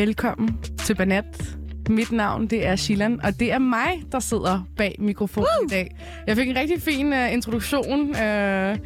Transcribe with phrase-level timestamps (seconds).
[0.00, 1.56] Velkommen til Banat.
[1.88, 5.66] Mit navn, det er Shilan, og det er mig, der sidder bag mikrofonen uh!
[5.66, 5.96] i dag.
[6.26, 8.76] Jeg fik en rigtig fin uh, introduktion uh,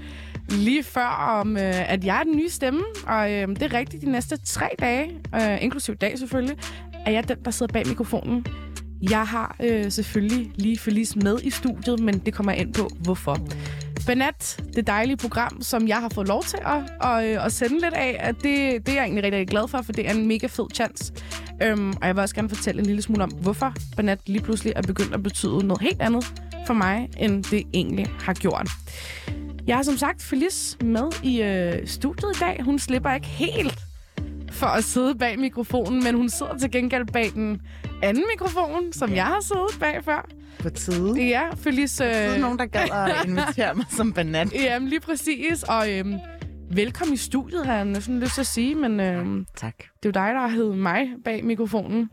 [0.49, 4.03] lige før om, uh, at jeg er den nye stemme, og uh, det er rigtigt
[4.03, 6.57] de næste tre dage, uh, inklusiv dag selvfølgelig,
[7.07, 8.46] er jeg den, der sidder bag mikrofonen.
[9.11, 12.90] Jeg har øh, selvfølgelig lige Felice med i studiet, men det kommer jeg ind på,
[13.01, 13.39] hvorfor.
[14.07, 17.95] Banat, det dejlige program, som jeg har fået lov til at, at, at sende lidt
[17.95, 20.26] af, at det, det er jeg egentlig rigtig, rigtig glad for, for det er en
[20.26, 21.12] mega fed chance.
[21.62, 24.72] Øhm, og jeg vil også gerne fortælle en lille smule om, hvorfor Banat lige pludselig
[24.76, 26.32] er begyndt at betyde noget helt andet
[26.67, 28.68] for mig, end det egentlig har gjort.
[29.67, 32.62] Jeg har som sagt Felice med i øh, studiet i dag.
[32.62, 33.79] Hun slipper ikke helt
[34.51, 37.61] for at sidde bag mikrofonen, men hun sidder til gengæld bag den
[38.03, 40.29] anden mikrofon, som jeg har siddet bag før.
[40.59, 41.29] På tide.
[41.29, 42.05] Ja, Felice...
[42.05, 44.51] Der er nogen, der gad at invitere mig som banan.
[44.65, 45.63] Jamen, lige præcis.
[45.63, 46.15] Og øhm,
[46.71, 49.79] velkommen i studiet, har jeg næsten lyst til at sige, men øhm, tak.
[49.79, 52.11] det er jo dig, der har heddet mig bag mikrofonen.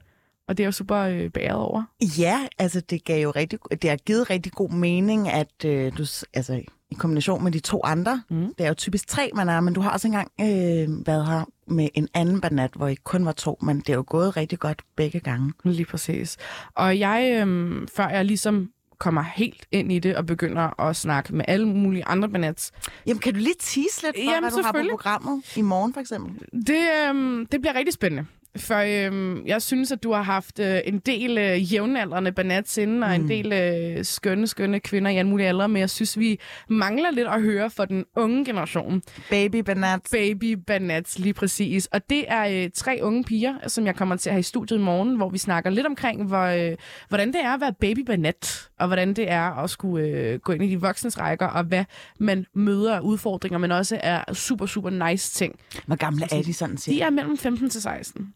[0.48, 1.84] Og det er jo super øh, bæret over.
[2.20, 6.06] Ja, altså det gav jo rigtig, det har givet rigtig god mening, at øh, du,
[6.34, 8.54] altså i kombination med de to andre, mm.
[8.58, 11.46] det er jo typisk tre, man er, men du har også engang øh, været her
[11.68, 14.60] med en anden banat, hvor I kun var to, men det er jo gået rigtig
[14.60, 15.54] godt begge gange.
[15.64, 16.38] Lige præcis.
[16.76, 21.36] Og jeg, øh, før jeg ligesom kommer helt ind i det og begynder at snakke
[21.36, 22.72] med alle mulige andre banats.
[23.08, 25.94] Jamen, kan du lige tease lidt for, Jamen, hvad du har på programmet i morgen,
[25.94, 26.62] for eksempel?
[26.68, 28.26] Det, øh, det bliver rigtig spændende.
[28.58, 33.04] For øhm, jeg synes, at du har haft øh, en del øh, jævnaldrende banats inden,
[33.04, 33.16] og mm.
[33.16, 37.12] en del øh, skønne, skønne kvinder i alle mulige aldre, men jeg synes, vi mangler
[37.12, 39.02] lidt at høre for den unge generation.
[39.30, 40.12] Baby banats.
[40.12, 41.86] Baby banats, lige præcis.
[41.86, 44.78] Og det er øh, tre unge piger, som jeg kommer til at have i studiet
[44.78, 46.78] i morgen, hvor vi snakker lidt omkring, hvor, øh,
[47.10, 50.52] hvordan det er at være baby banat, og hvordan det er at skulle øh, gå
[50.52, 51.86] ind i de voksnes rækker, og hvad
[52.20, 55.56] man møder af udfordringer, men også er super, super nice ting.
[55.88, 56.94] Hvor gamle er de sådan set?
[56.94, 58.34] De er mellem 15 til 16.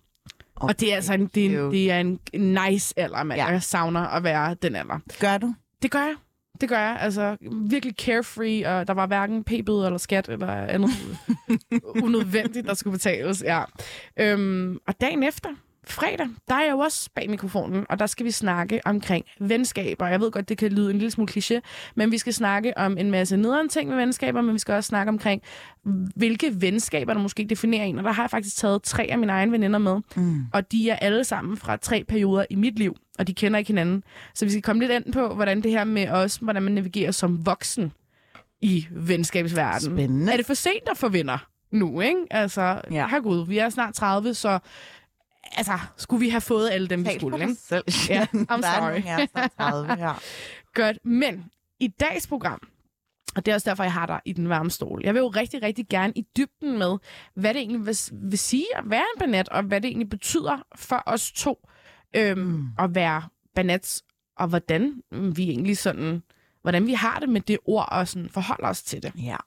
[0.56, 0.74] Okay.
[0.74, 2.20] Og det er altså en, det er, en, det er en
[2.72, 3.38] nice alder, man.
[3.38, 3.46] Ja.
[3.46, 5.00] Jeg savner at være den alder.
[5.20, 5.56] Gør du?
[5.82, 6.16] Det gør jeg.
[6.62, 6.98] Det gør jeg.
[7.00, 7.38] Altså,
[7.70, 10.90] virkelig carefree, og der var hverken p eller skat eller andet
[12.04, 13.44] unødvendigt, der skulle betales.
[13.44, 13.64] Ja.
[14.20, 15.50] Øhm, og dagen efter,
[15.92, 20.08] fredag, der er jeg jo også bag mikrofonen, og der skal vi snakke omkring venskaber.
[20.08, 21.60] Jeg ved godt, det kan lyde en lille smule kliché,
[21.96, 24.88] men vi skal snakke om en masse nederen ting med venskaber, men vi skal også
[24.88, 25.42] snakke omkring,
[26.16, 27.98] hvilke venskaber, der måske definerer en.
[27.98, 30.46] Og der har jeg faktisk taget tre af mine egne veninder med, mm.
[30.54, 33.68] og de er alle sammen fra tre perioder i mit liv, og de kender ikke
[33.68, 34.04] hinanden.
[34.34, 37.12] Så vi skal komme lidt ind på, hvordan det her med os, hvordan man navigerer
[37.12, 37.92] som voksen
[38.62, 39.98] i venskabsverdenen.
[39.98, 40.32] Spændende.
[40.32, 41.38] Er det for sent at få venner?
[41.76, 42.20] nu, ikke?
[42.32, 43.08] Altså, ja.
[43.08, 44.60] herregud, vi er snart 30, så
[45.52, 47.56] altså, skulle vi have fået alle dem, vi skulle, ikke?
[47.56, 47.84] Selv.
[48.10, 49.02] Ja, I'm sorry.
[49.36, 50.14] Er 30, ja.
[50.82, 51.46] Godt, men
[51.80, 52.68] i dags program,
[53.36, 55.02] og det er også derfor, jeg har dig i den varme stol.
[55.04, 56.98] Jeg vil jo rigtig, rigtig gerne i dybden med,
[57.36, 60.58] hvad det egentlig vil, vil sige at være en banat, og hvad det egentlig betyder
[60.76, 61.68] for os to
[62.16, 62.68] øhm, mm.
[62.80, 63.24] at være
[63.56, 64.04] banats,
[64.38, 66.24] og hvordan vi egentlig sådan,
[66.62, 69.12] hvordan vi har det med det ord, og sådan forholder os til det.
[69.16, 69.38] Ja.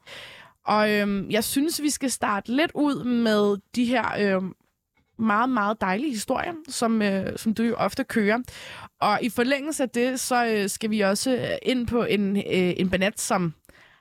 [0.64, 4.54] Og øhm, jeg synes, vi skal starte lidt ud med de her øhm,
[5.18, 8.38] meget, meget dejlige historier, som, øh, som du jo ofte kører.
[9.00, 12.42] Og i forlængelse af det, så øh, skal vi også øh, ind på en, øh,
[12.76, 13.54] en banat, som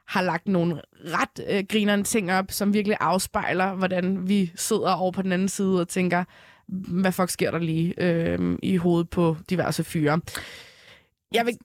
[0.08, 5.12] har lagt nogle ret øh, grinerende ting op, som virkelig afspejler, hvordan vi sidder over
[5.12, 6.24] på den anden side og tænker,
[6.68, 10.20] hvad fuck sker der lige øh, i hovedet på diverse fyre.
[11.34, 11.58] Jeg vil,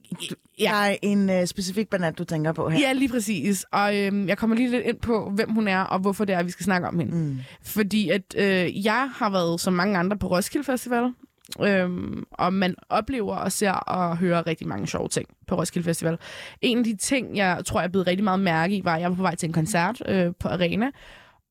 [0.59, 0.63] ja.
[0.63, 2.79] Der er en øh, specifik banat, du tænker på her.
[2.79, 3.65] Ja, lige præcis.
[3.71, 6.43] Og øh, jeg kommer lige lidt ind på, hvem hun er, og hvorfor det er,
[6.43, 7.15] vi skal snakke om hende.
[7.15, 7.39] Mm.
[7.61, 11.13] Fordi at øh, jeg har været, som mange andre, på Roskilde Festival.
[11.61, 16.17] Øhm, og man oplever og ser og hører rigtig mange sjove ting på Roskilde Festival.
[16.61, 19.01] En af de ting, jeg tror, jeg er blevet rigtig meget mærke i, var, at
[19.01, 20.91] jeg var på vej til en koncert øh, på Arena,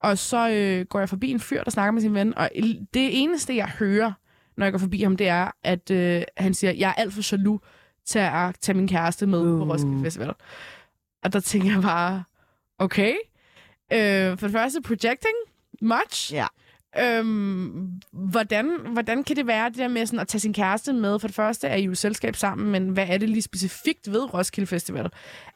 [0.03, 2.51] og så øh, går jeg forbi en fyr, der snakker med sin ven, og
[2.95, 4.13] det eneste, jeg hører,
[4.57, 7.33] når jeg går forbi ham, det er, at øh, han siger, jeg er alt for
[7.33, 7.61] jaloux
[8.07, 9.59] til at tage min kæreste med uh.
[9.59, 10.35] på Roskilde Festival.
[11.25, 12.25] Og der tænker jeg bare,
[12.79, 13.15] okay.
[13.93, 15.35] Øh, for det første, projecting,
[15.83, 16.33] much.
[16.33, 16.47] Ja.
[16.99, 21.19] Øhm, hvordan, hvordan kan det være det der med sådan at tage sin kæreste med?
[21.19, 24.35] For det første er I jo selskab sammen, men hvad er det lige specifikt ved
[24.35, 25.11] Roskilde Festival?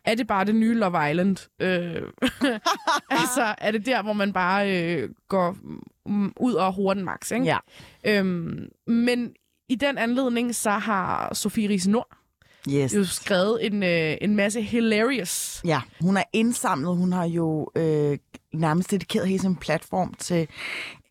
[0.04, 1.48] Er det bare det nye Love Island?
[1.60, 2.02] Øh,
[3.20, 5.56] altså, er det der, hvor man bare øh, går
[6.06, 7.44] mm, ud og horer den max, ikke?
[7.44, 7.58] Ja.
[8.04, 9.34] Øhm, men
[9.68, 12.16] i den anledning, så har Sofie Riese Nord,
[12.70, 12.94] yes.
[12.94, 15.60] jo skrevet en, øh, en masse hilarious.
[15.64, 16.96] Ja, hun er indsamlet.
[16.96, 18.18] Hun har jo øh,
[18.54, 20.48] nærmest dedikeret hele sin platform til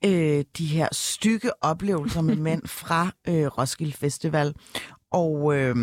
[0.06, 4.54] øh, de her stykke oplevelser med mænd fra øh, Roskilde Festival.
[5.12, 5.76] Og øh,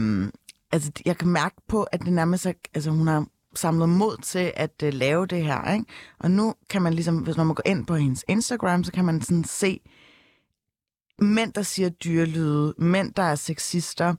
[0.72, 4.52] altså, jeg kan mærke på, at det nærmest er, altså, hun har samlet mod til
[4.56, 5.72] at øh, lave det her.
[5.72, 5.84] Ikke?
[6.18, 9.04] Og nu kan man ligesom, hvis man må gå ind på hendes Instagram, så kan
[9.04, 9.80] man sådan se
[11.18, 14.14] mænd, der siger dyrelyde, mænd, der er sexister,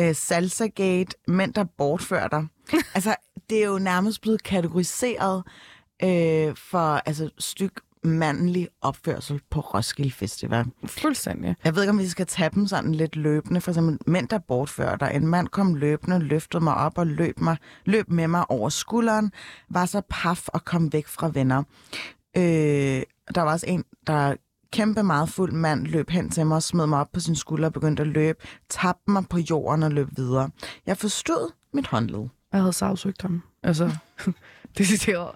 [0.00, 2.46] øh, salsa-gate, mænd, der bortfører dig.
[2.94, 3.14] altså,
[3.50, 5.42] det er jo nærmest blevet kategoriseret
[6.02, 10.64] øh, for altså, styk mandlig opførsel på Roskilde Festival.
[10.86, 11.56] Fuldstændig.
[11.64, 13.60] Jeg ved ikke, om vi skal tage dem sådan lidt løbende.
[13.60, 15.10] For eksempel mænd, der bortfører dig.
[15.14, 19.32] En mand kom løbende, løftede mig op og løb, mig, løb med mig over skulderen,
[19.70, 21.62] var så paf og kom væk fra venner.
[22.36, 23.02] Øh,
[23.34, 24.34] der var også en, der
[24.74, 27.66] kæmpe meget fuld mand løb hen til mig og smed mig op på sin skulder
[27.66, 28.38] og begyndte at løbe,
[28.68, 30.50] tabte mig på jorden og løb videre.
[30.86, 32.28] Jeg forstod mit håndled.
[32.52, 33.42] Jeg havde sagsøgt ham.
[33.62, 33.96] Altså,
[34.78, 35.30] det citeret.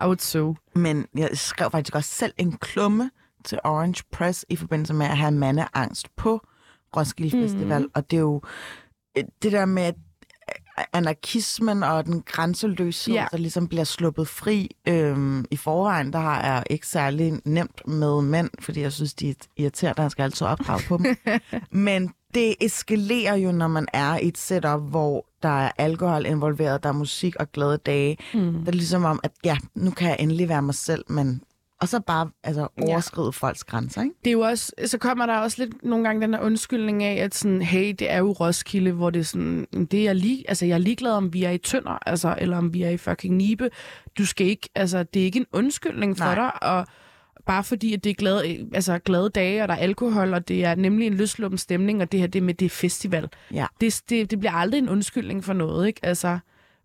[0.00, 0.54] I would so.
[0.74, 3.10] Men jeg skrev faktisk også selv en klumme
[3.44, 6.46] til Orange Press i forbindelse med at have mandeangst på
[6.96, 7.82] Roskilde Festival.
[7.82, 7.90] Mm.
[7.94, 8.42] Og det er jo
[9.18, 9.94] øh, det der med, at
[10.92, 13.26] anarkismen og den grænseløshed, Ja.
[13.30, 14.76] der ligesom bliver sluppet fri.
[14.88, 19.30] Øhm, I forvejen, der har jeg ikke særlig nemt med mænd, fordi jeg synes, de
[19.30, 21.16] er irriterende, at jeg skal altid opdrage på dem.
[21.88, 26.82] Men det eskalerer jo, når man er i et setup, hvor der er alkohol involveret,
[26.82, 28.16] der er musik og glade dage.
[28.34, 28.52] Mm.
[28.52, 31.42] Det er ligesom om, at ja, nu kan jeg endelig være mig selv, men...
[31.82, 33.30] Og så bare altså, overskride ja.
[33.30, 34.14] folks grænser, ikke?
[34.24, 37.24] Det er jo også, så kommer der også lidt nogle gange den her undskyldning af,
[37.24, 40.44] at sådan, hey, det er jo Roskilde, hvor det er sådan, det er jeg lige,
[40.48, 42.96] altså jeg er ligeglad, om vi er i Tønder, altså, eller om vi er i
[42.96, 43.70] fucking Nibe.
[44.18, 46.34] Du skal ikke, altså, det er ikke en undskyldning for Nej.
[46.34, 46.86] dig, og
[47.46, 50.64] bare fordi, at det er glade, altså, glade dage, og der er alkohol, og det
[50.64, 53.28] er nemlig en løsluppen stemning, og det her, det med det festival.
[53.54, 53.66] Ja.
[53.80, 56.00] Det, det, det bliver aldrig en undskyldning for noget, ikke?
[56.02, 56.38] Altså,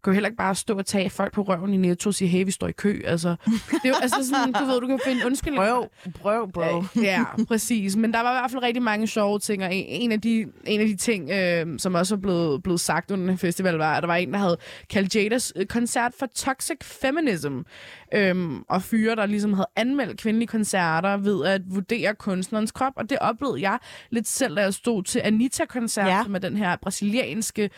[0.03, 2.27] kan jo heller ikke bare stå og tage folk på røven i Netto og sige,
[2.27, 3.01] hey, vi står i kø.
[3.05, 5.63] Altså, det er jo altså sådan, du ved, du kan finde undskyldning.
[5.63, 5.87] Prøv,
[6.21, 6.83] prøv, bro.
[7.01, 7.95] Ja, præcis.
[7.95, 10.81] Men der var i hvert fald rigtig mange sjove ting, og en- af de, en
[10.81, 14.03] af de ting, øh, som også er blevet, blevet sagt under den festival, var, at
[14.03, 14.57] der var en, der havde
[14.89, 17.57] kaldt Jadas øh, koncert for Toxic Feminism.
[18.13, 22.93] Øhm, og fyre, der ligesom havde anmeldt kvindelige koncerter ved at vurdere kunstnerens krop.
[22.95, 23.77] Og det oplevede jeg
[24.09, 26.17] lidt selv, da jeg stod til Anita-koncert, Ja.
[26.17, 26.23] ja.
[26.23, 27.69] som er den her brasilianske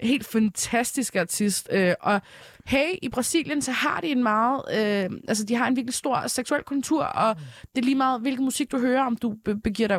[0.00, 1.68] helt fantastisk artist.
[1.72, 2.20] Øh, og
[2.66, 4.62] hey, i Brasilien, så har de en meget...
[4.72, 7.36] Øh, altså, de har en virkelig stor seksuel kultur, og
[7.74, 9.98] det er lige meget, hvilken musik du hører, om du be- begiver dig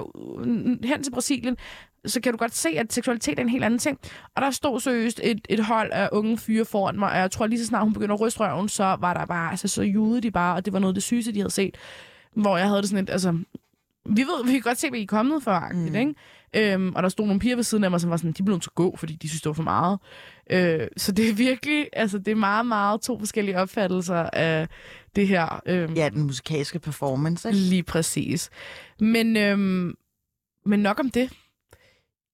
[0.90, 1.58] hen til Brasilien,
[2.06, 4.00] så kan du godt se, at seksualitet er en helt anden ting.
[4.36, 7.48] Og der stod seriøst et, et hold af unge fyre foran mig, og jeg tror
[7.48, 10.22] lige så snart hun begyndte at ryste røven, så var der bare, altså så judede
[10.22, 11.78] de bare, og det var noget det sygeste, de havde set.
[12.36, 13.32] Hvor jeg havde det sådan lidt, altså,
[14.06, 15.96] vi ved, vi kan godt se, hvad I er kommet for, mm.
[15.96, 16.14] ikke?
[16.54, 18.54] Øhm, og der stod nogle piger ved siden af mig, som var sådan, de blev
[18.54, 20.00] nødt til at gå, fordi de synes, det var for meget.
[20.50, 24.68] Øh, så det er virkelig, altså det er meget, meget to forskellige opfattelser af
[25.16, 25.62] det her.
[25.66, 27.48] Øhm, Ja, den musikalske performance.
[27.50, 27.60] Ikke?
[27.60, 28.50] Lige præcis.
[29.00, 29.94] Men, øhm,
[30.66, 31.32] men nok om det.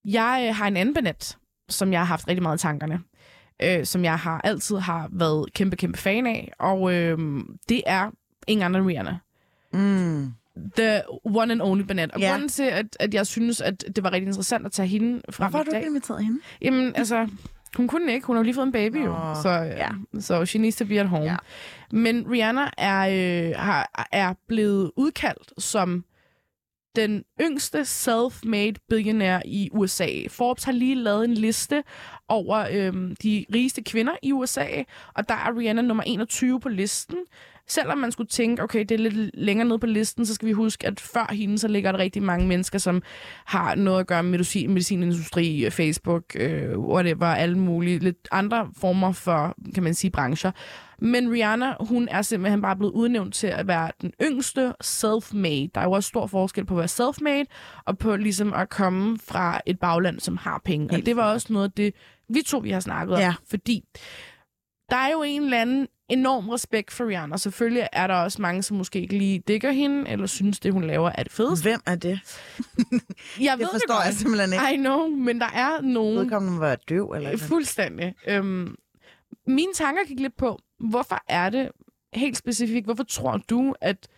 [0.04, 3.00] Jeg øh, har en anden banet, som jeg har haft rigtig meget i tankerne.
[3.62, 6.52] Øh, som jeg har altid har været kæmpe, kæmpe fan af.
[6.58, 8.10] Og øhm, det er
[8.46, 9.18] ingen anden end Rihanna.
[9.72, 10.32] Mm.
[10.76, 12.12] The one and only banet.
[12.12, 12.30] Og Ja.
[12.30, 15.44] grunden til, at, at jeg synes, at det var rigtig interessant at tage hende frem
[15.50, 16.38] Hvorfor har du ikke inviteret hende?
[16.62, 17.28] Jamen, altså,
[17.76, 18.26] hun kunne ikke.
[18.26, 19.12] Hun har jo lige fået en baby, jo.
[19.12, 19.76] Nå, Så, ja.
[19.76, 20.20] ja.
[20.20, 21.24] så she needs to be at home.
[21.24, 21.36] Ja.
[21.92, 23.00] Men Rihanna er,
[23.48, 26.04] øh, har, er blevet udkaldt som
[26.96, 30.08] den yngste self-made billionaire i USA.
[30.28, 31.82] Forbes har lige lavet en liste
[32.28, 34.66] over øhm, de rigeste kvinder i USA,
[35.14, 37.16] og der er Rihanna nummer 21 på listen.
[37.68, 40.52] Selvom man skulle tænke, okay, det er lidt længere nede på listen, så skal vi
[40.52, 43.02] huske, at før hende, så ligger der rigtig mange mennesker, som
[43.44, 49.12] har noget at gøre med medicin, medicinindustri, Facebook, øh, whatever, alle mulige, lidt andre former
[49.12, 50.50] for, kan man sige, brancher.
[50.98, 55.70] Men Rihanna, hun er simpelthen bare blevet udnævnt til at være den yngste self-made.
[55.74, 57.44] Der er jo også stor forskel på at være self-made,
[57.86, 60.96] og på ligesom at komme fra et bagland, som har penge.
[60.96, 61.94] Og det var også noget af det,
[62.28, 63.20] vi to vi har snakket om.
[63.20, 63.34] Ja.
[63.50, 63.84] Fordi
[64.90, 67.36] der er jo en eller anden enorm respekt for Rihanna.
[67.36, 70.84] Selvfølgelig er der også mange, som måske ikke lige digger hende, eller synes, det hun
[70.84, 71.68] laver er det fedeste.
[71.68, 72.20] Hvem er det?
[73.40, 74.74] Jeg Det forstår jeg simpelthen ikke.
[74.74, 76.18] I know, men der er nogen...
[76.18, 78.14] Vedkommende var døv, eller Øh, Fuldstændig.
[78.28, 78.74] Øhm,
[79.46, 80.58] mine tanker gik lidt på,
[80.90, 81.70] hvorfor er det
[82.14, 84.08] helt specifikt, hvorfor tror du, at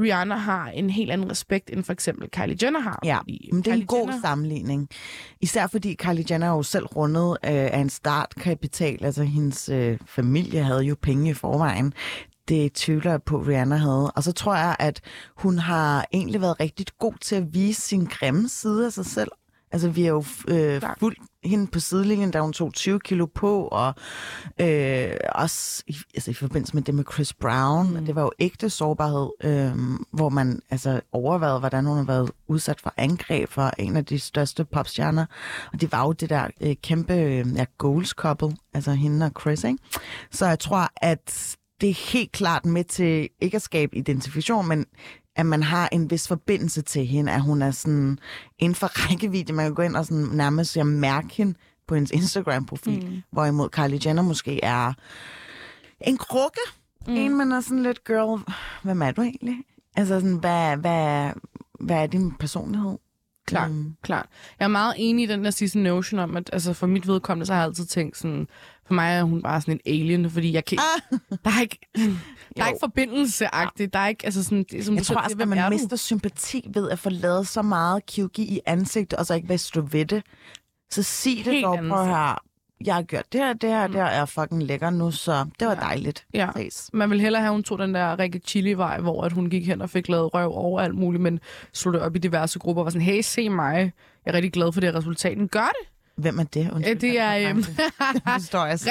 [0.00, 3.00] Rihanna har en helt anden respekt, end for eksempel Kylie Jenner har?
[3.04, 3.18] Ja,
[3.52, 4.88] men det er en Kylie god Jenner- sammenligning.
[5.40, 9.04] Især fordi Kylie Jenner er jo selv rundet øh, af en startkapital.
[9.04, 11.92] Altså hendes øh, familie havde jo penge i forvejen.
[12.48, 14.10] Det tvivler jeg på, Rihanna havde.
[14.10, 15.00] Og så tror jeg, at
[15.36, 19.30] hun har egentlig været rigtig god til at vise sin grimme side af sig selv.
[19.72, 23.68] Altså, vi har jo øh, fulgt hende på sidelinjen, da hun tog 20 kilo på,
[23.72, 23.94] og
[24.60, 27.90] øh, også i, altså, i forbindelse med det med Chris Brown.
[27.90, 28.06] Mm.
[28.06, 29.72] Det var jo ægte sårbarhed, øh,
[30.12, 34.18] hvor man altså, overvejede, hvordan hun har været udsat for angreb fra en af de
[34.18, 35.26] største popstjerner.
[35.72, 39.32] Og det var jo det der øh, kæmpe øh, ja, goals couple, altså hende og
[39.40, 39.78] Chris, ikke?
[40.30, 44.86] Så jeg tror, at det er helt klart med til ikke at skabe identifikation, men
[45.36, 48.18] at man har en vis forbindelse til hende, at hun er sådan
[48.58, 49.52] inden for rækkevidde.
[49.52, 51.54] Man kan gå ind og sådan nærmest jeg mærke hende
[51.86, 53.22] på hendes Instagram-profil, mm.
[53.32, 54.92] hvorimod Kylie Jenner måske er
[56.00, 56.60] en krukke.
[57.06, 57.14] Mm.
[57.14, 58.52] En, man er sådan lidt, girl,
[58.82, 59.56] hvem er du egentlig?
[59.96, 61.30] Altså sådan, hvad, hvad,
[61.80, 62.98] hvad er din personlighed?
[63.46, 63.96] Klart, mm.
[64.02, 64.26] klart.
[64.58, 67.46] Jeg er meget enig i den der sidste notion om, at altså for mit vedkommende,
[67.46, 68.48] så har jeg altid tænkt sådan,
[68.86, 71.18] for mig er hun bare sådan en alien, fordi jeg kan ah.
[71.44, 71.78] der er ikke,
[72.56, 75.36] der er ikke forbindelseagtigt, der er ikke, altså sådan, det, som jeg du tror også,
[75.40, 79.34] at man mister sympati ved at få lavet så meget kirurgi i ansigtet, og så
[79.34, 80.22] ikke vil stå ved det.
[80.90, 82.42] Så sig det dog, prøv her
[82.84, 83.92] jeg har gjort det her, det her, mm.
[83.92, 85.80] det her er fucking lækker nu, så det var ja.
[85.80, 86.26] dejligt.
[86.34, 86.48] Ja.
[86.56, 86.90] Ses.
[86.92, 89.66] Man vil hellere have, at hun tog den der Rikke Chili-vej, hvor at hun gik
[89.66, 91.40] hen og fik lavet røv over alt muligt, men
[91.72, 93.92] slog det op i diverse grupper og var sådan, hey, se mig,
[94.26, 95.50] jeg er rigtig glad for det resultat.
[95.50, 95.95] Gør det!
[96.16, 96.70] Hvem er det?
[96.72, 97.50] Undskyld, det er...
[97.50, 97.58] Øhm,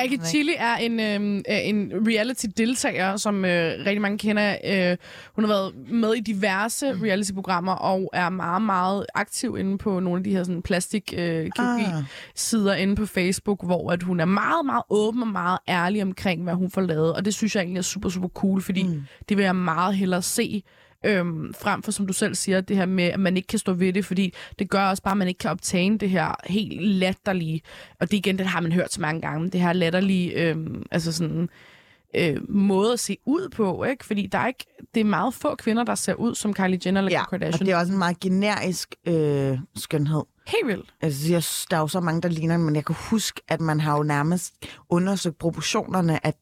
[0.01, 4.55] Rikke Chili er en, øhm, en reality-deltager, som øh, rigtig mange kender.
[4.65, 4.98] Øh,
[5.36, 10.17] hun har været med i diverse reality-programmer og er meget, meget aktiv inde på nogle
[10.17, 12.03] af de her sådan, plastik øh, ah.
[12.36, 16.44] sider inde på Facebook, hvor at hun er meget, meget åben og meget ærlig omkring,
[16.44, 17.13] hvad hun får lavet.
[17.13, 19.03] Og det synes jeg egentlig er super, super cool, fordi mm.
[19.29, 20.63] det vil jeg meget hellere se
[21.05, 23.74] Øhm, frem for, som du selv siger, det her med, at man ikke kan stå
[23.74, 26.81] ved det, fordi det gør også bare, at man ikke kan optage det her helt
[26.81, 27.62] latterlige,
[28.00, 31.12] og det igen, det har man hørt så mange gange, det her latterlige, øhm, altså
[31.12, 31.50] sådan,
[32.15, 34.05] øh, måde at se ud på, ikke?
[34.05, 37.01] Fordi der er ikke, det er meget få kvinder, der ser ud som Kylie Jenner
[37.01, 37.62] eller ja, Kardashian.
[37.62, 40.24] og det er også en meget generisk øh, skønhed.
[40.47, 40.93] Helt vildt.
[41.01, 43.79] Altså, jeg, der er jo så mange, der ligner, men jeg kan huske, at man
[43.79, 44.53] har jo nærmest
[44.89, 46.38] undersøgt proportionerne, at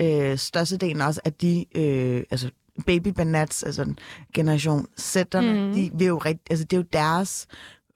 [0.00, 2.50] øh, størstedelen også af de, øh, altså
[2.86, 3.94] baby banats, altså
[4.34, 5.74] generation Z'erne, mm.
[5.74, 7.46] de vil jo rigt, altså det er jo deres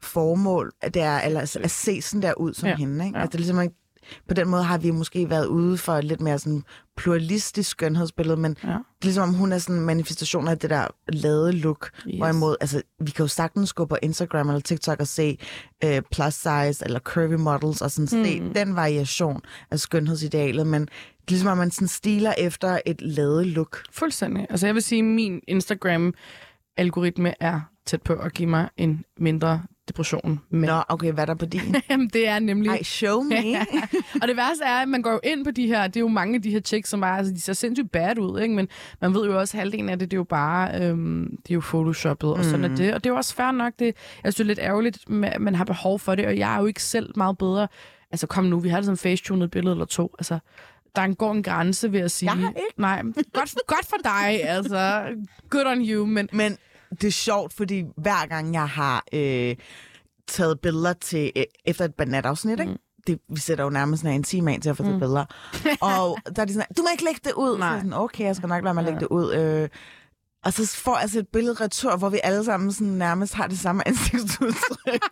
[0.01, 2.77] formål, at, det er, eller, at se sådan der ud som ja.
[2.77, 3.07] hende.
[3.07, 3.19] Ikke?
[3.19, 3.23] Ja.
[3.23, 3.75] Altså, det er ligesom,
[4.29, 6.65] på den måde har vi måske været ude for lidt mere sådan
[6.96, 8.68] pluralistisk skønhedsbillede, men ja.
[8.68, 11.90] det er ligesom om hun er sådan en manifestation af det der lade look.
[12.08, 12.16] Yes.
[12.16, 15.38] Hvorimod, altså, vi kan jo sagtens gå på Instagram eller TikTok og se
[15.84, 18.25] uh, plus size eller curvy models og sådan mm.
[18.26, 20.88] se den variation af skønhedsidealet, men det
[21.28, 23.82] er ligesom, at man sådan stiler efter et lavet look.
[23.90, 24.46] Fuldstændig.
[24.50, 29.62] Altså jeg vil sige, at min Instagram-algoritme er tæt på at give mig en mindre
[29.92, 30.40] depression.
[30.50, 30.68] Men...
[30.68, 31.76] Nå, okay, hvad er der på din?
[31.90, 32.68] Jamen, det er nemlig...
[32.68, 33.37] Ej, show me.
[34.22, 36.08] og det værste er, at man går jo ind på de her, det er jo
[36.08, 38.54] mange af de her chicks, som bare, altså, de ser sindssygt bad ud, ikke?
[38.54, 38.68] men
[39.00, 41.54] man ved jo også, at halvdelen af det, det er jo bare, øhm, det er
[41.54, 42.72] jo photoshoppet, og sådan mm.
[42.72, 42.94] er det.
[42.94, 43.94] Og det er jo også fair nok, det,
[44.25, 46.61] jeg synes, det er lidt ærgerligt, at man har behov for det, og jeg er
[46.61, 47.68] jo ikke selv meget bedre.
[48.12, 50.14] Altså kom nu, vi har sådan face-tunet billede eller to.
[50.18, 50.38] Altså,
[50.96, 52.32] der går en grænse, vil jeg sige.
[52.32, 52.61] Jeg har ikke.
[52.76, 55.02] Nej, godt, godt for dig, altså.
[55.50, 56.28] Good on you, men...
[56.32, 56.58] Men
[57.00, 59.56] det er sjovt, fordi hver gang jeg har øh,
[60.28, 62.62] taget billeder til øh, efter et banatafsnit, mm.
[62.62, 62.78] ikke?
[63.06, 64.99] det, vi sætter jo nærmest en time til at få mm.
[64.99, 65.25] billeder.
[65.92, 67.58] og der er de sådan, du må ikke lægge det ud.
[67.58, 67.76] Nej.
[67.76, 69.34] Så sådan, okay, jeg skal nok lade mig lægge det ud.
[69.34, 69.68] Øh,
[70.44, 73.46] og så får jeg altså et billede retur, hvor vi alle sammen sådan nærmest har
[73.46, 75.02] det samme ansigtsudtryk.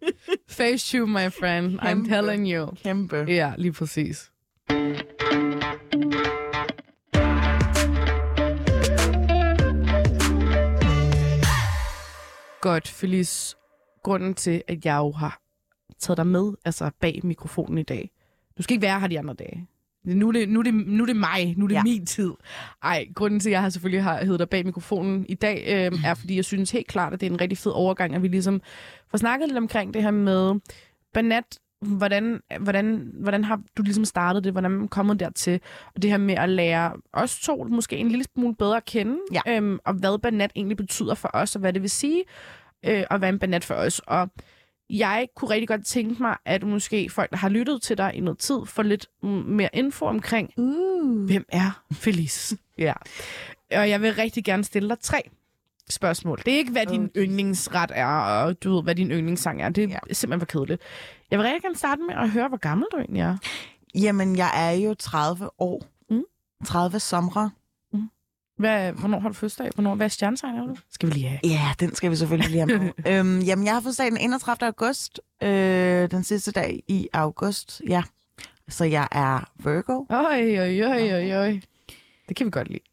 [0.58, 1.78] Face you, my friend.
[1.78, 2.10] Kæmpe.
[2.10, 2.66] I'm telling you.
[2.82, 3.24] Kæmpe.
[3.28, 4.30] Ja, lige præcis.
[12.60, 13.56] Godt, Felice.
[14.02, 15.40] Grunden til, at jeg jo har
[15.98, 18.10] taget dig med altså bag mikrofonen i dag.
[18.58, 19.66] Du skal ikke være her de andre dage.
[20.04, 21.54] Nu er det, nu er det, nu er det mig.
[21.56, 21.82] Nu er det ja.
[21.82, 22.32] min tid.
[22.82, 26.04] Ej, grunden til, at jeg har selvfølgelig har hedder dig bag mikrofonen i dag, øh,
[26.04, 28.28] er, fordi jeg synes helt klart, at det er en rigtig fed overgang, at vi
[28.28, 28.60] ligesom
[29.08, 30.60] får snakket lidt omkring det her med
[31.14, 34.52] Banat hvordan, hvordan, hvordan har du ligesom startet det?
[34.52, 35.60] Hvordan er kommet dertil?
[35.94, 39.16] Og det her med at lære os to måske en lille smule bedre at kende,
[39.32, 39.56] ja.
[39.56, 42.24] øhm, og hvad banat egentlig betyder for os, og hvad det vil sige
[42.86, 43.98] øh, at være en banat for os.
[43.98, 44.28] Og
[44.90, 48.20] jeg kunne rigtig godt tænke mig, at måske folk, der har lyttet til dig i
[48.20, 51.26] noget tid, får lidt mere info omkring, uh.
[51.26, 52.56] hvem er Felice?
[52.78, 52.92] ja.
[53.70, 55.22] Og jeg vil rigtig gerne stille dig tre
[55.88, 56.38] spørgsmål.
[56.46, 57.24] Det er ikke, hvad din okay.
[57.24, 59.68] yndlingsret er, og du ved, hvad din yndlingssang er.
[59.68, 60.14] Det er ja.
[60.14, 60.82] simpelthen for kedeligt.
[61.30, 63.36] Jeg vil rigtig gerne starte med at høre, hvor gammel du egentlig er.
[63.94, 65.82] Jamen, jeg er jo 30 år.
[66.10, 66.22] Mm.
[66.64, 67.50] 30 somre.
[67.92, 68.10] Mm.
[68.56, 69.70] Hvad, hvornår har du fødselsdag?
[69.74, 70.76] Hvornår, hvad stjernetegn er du?
[70.90, 71.40] Skal vi lige have?
[71.44, 74.66] Ja, den skal vi selvfølgelig lige have øhm, jamen, jeg har fødselsdag den 31.
[74.66, 75.20] august.
[75.42, 78.02] Øh, den sidste dag i august, ja.
[78.68, 80.04] Så jeg er Virgo.
[80.08, 81.60] Oj, oj, oj, oj, oj.
[82.28, 82.89] Det kan vi godt lide.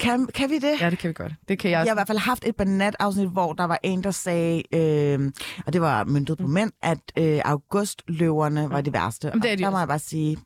[0.00, 0.80] Kan, kan vi det?
[0.80, 1.32] Ja, det kan vi godt.
[1.48, 1.78] Det kan jeg.
[1.78, 5.32] Jeg har i hvert fald haft et banat-afsnit, hvor der var en, der sagde, øh,
[5.66, 6.52] og det var myndet på mm.
[6.52, 9.28] mænd, at øh, augustløverne var det værste.
[9.28, 9.74] Jamen, det er de der også.
[9.74, 10.38] må jeg bare sige,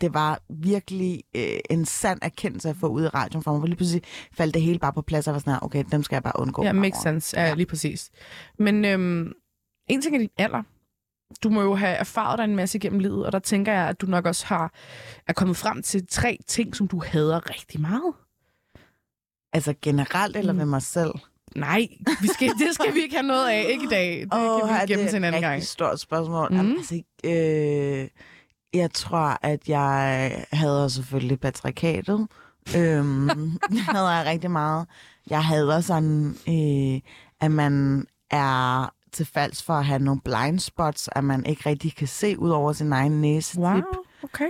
[0.00, 3.60] det var virkelig øh, en sand erkendelse at få ud i radioen for mig.
[3.60, 6.16] For lige pludselig faldt det hele bare på plads, og var sådan okay, dem skal
[6.16, 6.64] jeg bare undgå.
[6.64, 7.40] Ja, makes sense.
[7.40, 8.10] Ja, ja, lige præcis.
[8.58, 9.32] Men øhm,
[9.88, 10.62] en ting er din alder.
[11.42, 14.00] Du må jo have erfaret dig en masse gennem livet, og der tænker jeg, at
[14.00, 14.72] du nok også har
[15.26, 18.14] er kommet frem til tre ting, som du hader rigtig meget.
[19.54, 20.58] Altså generelt eller mm.
[20.58, 21.10] med mig selv?
[21.56, 21.88] Nej,
[22.20, 23.66] vi skal, det skal vi ikke have noget af.
[23.68, 24.20] Ikke i dag.
[24.20, 25.52] Det oh, kan vi gemme til en anden gang.
[25.52, 26.48] Det er et stort spørgsmål.
[26.50, 26.56] Mm.
[26.56, 28.08] Jamen, altså, øh,
[28.74, 32.28] jeg tror, at jeg havde selvfølgelig patriarkatet.
[32.76, 33.28] øhm,
[33.94, 34.86] havde jeg rigtig meget.
[35.30, 37.00] Jeg havde sådan, øh,
[37.40, 41.96] at man er til falds for at have nogle blind spots, at man ikke rigtig
[41.96, 43.60] kan se ud over sin egen næse.
[43.60, 43.80] Wow,
[44.22, 44.48] okay.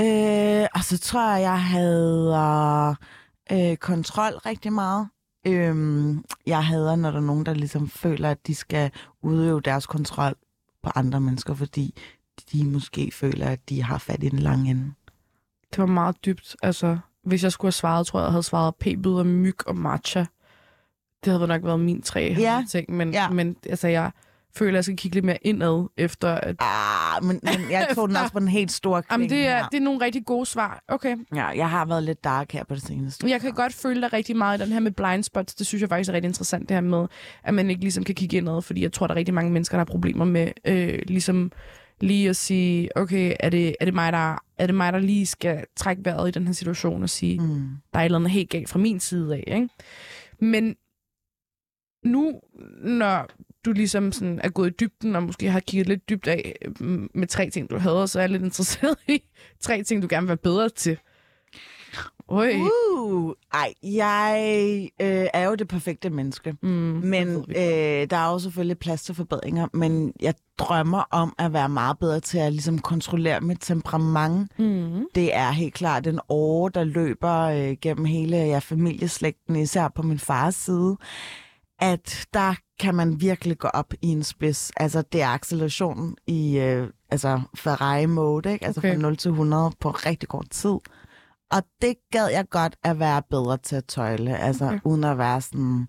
[0.00, 2.96] Øh, og så tror jeg, jeg havde øh,
[3.80, 5.08] kontrol rigtig meget.
[5.46, 8.90] Øhm, jeg hader, når der er nogen, der ligesom føler, at de skal
[9.22, 10.34] udøve deres kontrol
[10.82, 11.94] på andre mennesker, fordi
[12.52, 14.92] de måske føler, at de har fat i den lange ende.
[15.70, 16.56] Det var meget dybt.
[16.62, 19.76] Altså, hvis jeg skulle have svaret, tror jeg, jeg havde svaret p og myg og
[19.76, 20.24] matcha.
[21.24, 22.64] Det havde nok været min tre ja.
[22.70, 23.30] ting, men, ja.
[23.30, 24.10] men altså, jeg
[24.56, 26.28] føler, at jeg skal kigge lidt mere indad efter...
[26.28, 26.56] At...
[26.58, 29.68] Ah, men, men jeg tog den også på den helt store kling Jamen, det er,
[29.68, 30.84] det er nogle rigtig gode svar.
[30.88, 31.16] Okay.
[31.34, 33.28] Ja, jeg har været lidt dark her på det seneste.
[33.28, 35.54] Jeg kan godt føle dig rigtig meget i den her med blind spots.
[35.54, 37.06] Det synes jeg faktisk er rigtig interessant, det her med,
[37.44, 39.76] at man ikke ligesom kan kigge indad, fordi jeg tror, der er rigtig mange mennesker,
[39.76, 41.52] der har problemer med øh, ligesom
[42.00, 45.26] lige at sige, okay, er det, er det, mig, der, er det mig, der lige
[45.26, 47.68] skal trække vejret i den her situation og sige, mm.
[47.92, 49.44] der er et eller andet helt galt fra min side af.
[49.46, 49.68] Ikke?
[50.40, 50.76] Men
[52.04, 52.40] nu,
[52.84, 53.26] når
[53.64, 56.56] du ligesom sådan er gået i dybden, og måske har kigget lidt dybt af
[57.14, 59.22] med tre ting, du havde, så er jeg lidt interesseret i
[59.60, 60.98] tre ting, du gerne vil være bedre til.
[62.28, 62.54] Oj.
[63.00, 66.56] Uh, ej, jeg øh, er jo det perfekte menneske.
[66.62, 66.68] Mm,
[67.04, 69.68] men øh, der er jo selvfølgelig plads til forbedringer.
[69.72, 74.58] Men jeg drømmer om at være meget bedre til at ligesom, kontrollere mit temperament.
[74.58, 75.06] Mm.
[75.14, 80.02] Det er helt klart den år, der løber øh, gennem hele ja, familieslægten, især på
[80.02, 80.96] min fars side
[81.78, 84.72] at der kan man virkelig gå op i en spids.
[84.76, 88.66] Altså, det er acceleration i øh, altså Ferrari-mode, ikke?
[88.66, 88.94] Altså okay.
[88.94, 90.78] fra 0 til 100 på rigtig kort tid.
[91.50, 94.38] Og det gad jeg godt at være bedre til at tøjle.
[94.38, 94.78] Altså, okay.
[94.84, 95.88] uden at være sådan...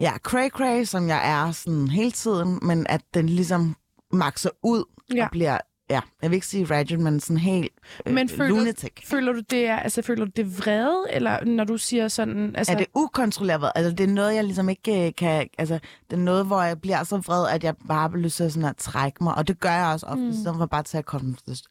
[0.00, 3.76] Ja, cray-cray, som jeg er sådan hele tiden, men at den ligesom
[4.12, 5.24] makser ud ja.
[5.24, 5.58] og bliver
[5.90, 7.72] ja, jeg vil ikke sige raging, men sådan helt
[8.06, 8.92] øh, men føler, lunatic.
[9.04, 12.56] Føler du det er, altså føler du det vrede, eller når du siger sådan...
[12.56, 12.72] Altså...
[12.72, 13.72] Er det ukontrolleret?
[13.74, 15.48] Altså det er noget, jeg ligesom ikke øh, kan...
[15.58, 15.78] Altså
[16.10, 18.68] det er noget, hvor jeg bliver så vred, at jeg bare har lyst til sådan
[18.68, 20.28] at trække mig, og det gør jeg også ofte, mm.
[20.28, 21.02] i stedet for bare at tage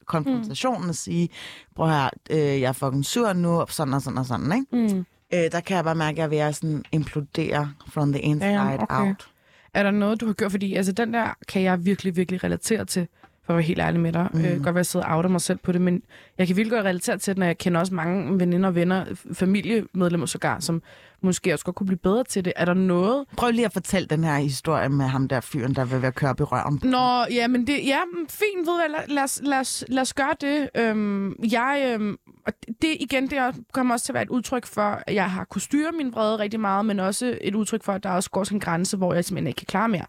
[0.05, 0.89] konfrontationen mm.
[0.89, 1.29] og sige,
[1.75, 4.93] prøv her, øh, jeg er fucking sur nu, og sådan og sådan og sådan, ikke?
[4.95, 5.05] Mm.
[5.33, 8.21] Øh, der kan jeg bare mærke, at jeg er ved at sådan implodere from the
[8.21, 9.07] inside ja, okay.
[9.07, 9.27] out.
[9.73, 10.51] Er der noget, du har gjort?
[10.51, 13.07] Fordi altså, den der kan jeg virkelig, virkelig relatere til
[13.45, 14.29] for at være helt ærlig med dig.
[14.33, 14.39] Mm.
[14.39, 16.03] Øh, godt være, at jeg sidder og outer mig selv på det, men
[16.37, 19.05] jeg kan virkelig godt relatere til det, når jeg kender også mange veninder og venner,
[19.33, 20.81] familiemedlemmer sågar, som
[21.23, 22.53] måske også godt kunne blive bedre til det.
[22.55, 23.25] Er der noget...
[23.37, 26.39] Prøv lige at fortælle den her historie med ham der fyren, der vil være kørt
[26.39, 26.79] i røven.
[26.83, 30.33] Nå, ja, men det, ja, fint, ved hvad, lad, os, lad, os, lad os gøre
[30.41, 30.69] det.
[30.75, 33.39] Øhm, jeg, øhm, og det igen, det
[33.73, 36.39] kommer også til at være et udtryk for, at jeg har kunne styre min vrede
[36.39, 39.13] rigtig meget, men også et udtryk for, at der også går sådan en grænse, hvor
[39.13, 40.05] jeg simpelthen ikke kan klare mere.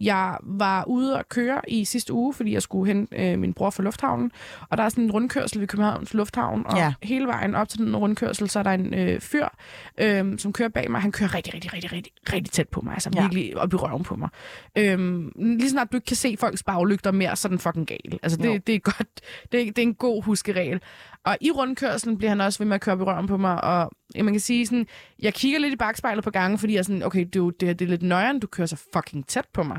[0.00, 3.70] Jeg var ude at køre i sidste uge, fordi jeg skulle hente øh, min bror
[3.70, 4.32] fra lufthavnen,
[4.70, 6.94] og der er sådan en rundkørsel ved Københavns Lufthavn, og ja.
[7.02, 9.46] hele vejen op til den rundkørsel, så er der en øh, fyr,
[9.98, 11.00] øh, som kører bag mig.
[11.00, 13.22] Han kører rigtig, rigtig, rigtig, rigtig, rigtig tæt på mig, altså ja.
[13.22, 14.28] virkelig op i røven på mig.
[14.78, 14.98] Øh,
[15.36, 18.18] lige snart du ikke kan se folks baglygter mere, så er den fucking gal.
[18.22, 19.20] Altså det, det er godt,
[19.52, 20.80] det, det er en god huskeregel.
[21.24, 23.64] Og i rundkørslen bliver han også ved med at køre op i røven på mig,
[23.64, 24.86] og man kan sige sådan,
[25.18, 27.84] jeg kigger lidt i bagspejlet på gangen, fordi jeg er sådan, okay, det, det, det
[27.84, 29.78] er lidt nøjeren, du kører så fucking tæt på mig.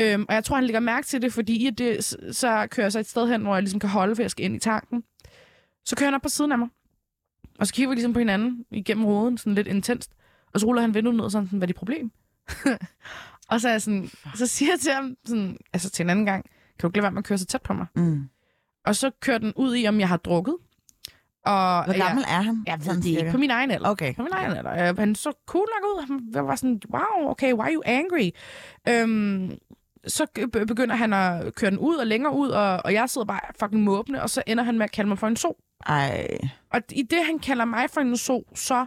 [0.00, 2.04] Øhm, og jeg tror, han lægger mærke til det, fordi i det,
[2.36, 4.44] så kører jeg så et sted hen, hvor jeg ligesom kan holde, for jeg skal
[4.44, 5.02] ind i tanken.
[5.84, 6.68] Så kører han op på siden af mig.
[7.58, 10.10] Og så kigger vi ligesom på hinanden igennem roden, sådan lidt intenst.
[10.54, 12.10] Og så ruller han vinduet ned og sådan, hvad er dit problem?
[13.50, 16.26] og så, er jeg sådan, så siger jeg til ham, sådan, altså til en anden
[16.26, 17.86] gang, kan du ikke lade være med at køre så tæt på mig?
[17.96, 18.28] Mm.
[18.86, 20.56] Og så kører den ud i, om jeg har drukket.
[21.44, 22.64] Og Hvor gammel er han?
[22.66, 23.30] Jeg ved det ikke.
[23.30, 23.88] På min egen alder.
[23.88, 24.14] Okay.
[24.14, 25.00] På min egen alder.
[25.00, 26.06] Han så cool nok ud.
[26.34, 28.30] Han var sådan, wow, okay, why are you angry?
[28.88, 29.58] Øhm,
[30.06, 33.40] så begynder han at køre den ud og længere ud, og, og jeg sidder bare
[33.60, 35.56] fucking måbne, og så ender han med at kalde mig for en so.
[35.86, 36.38] Ej.
[36.74, 38.86] Og i det, han kalder mig for en so, så,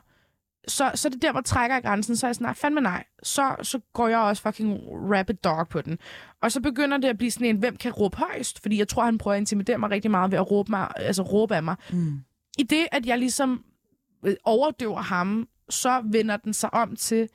[0.68, 2.18] så, så er det der, hvor trækker jeg grænsen.
[2.18, 3.04] Så er jeg sådan, nej, fandme nej.
[3.24, 6.00] Så, så går jeg også fucking rapid dog på den.
[6.42, 8.62] Og så begynder det at blive sådan en, hvem kan råbe højst?
[8.62, 11.24] Fordi jeg tror, han prøver at intimidere mig rigtig meget ved at råbe, mig, altså
[11.24, 11.76] råbe af mig.
[11.92, 12.20] Mm.
[12.58, 13.64] I det, at jeg ligesom
[14.26, 17.30] øh, overdøver ham, så vender den sig om til,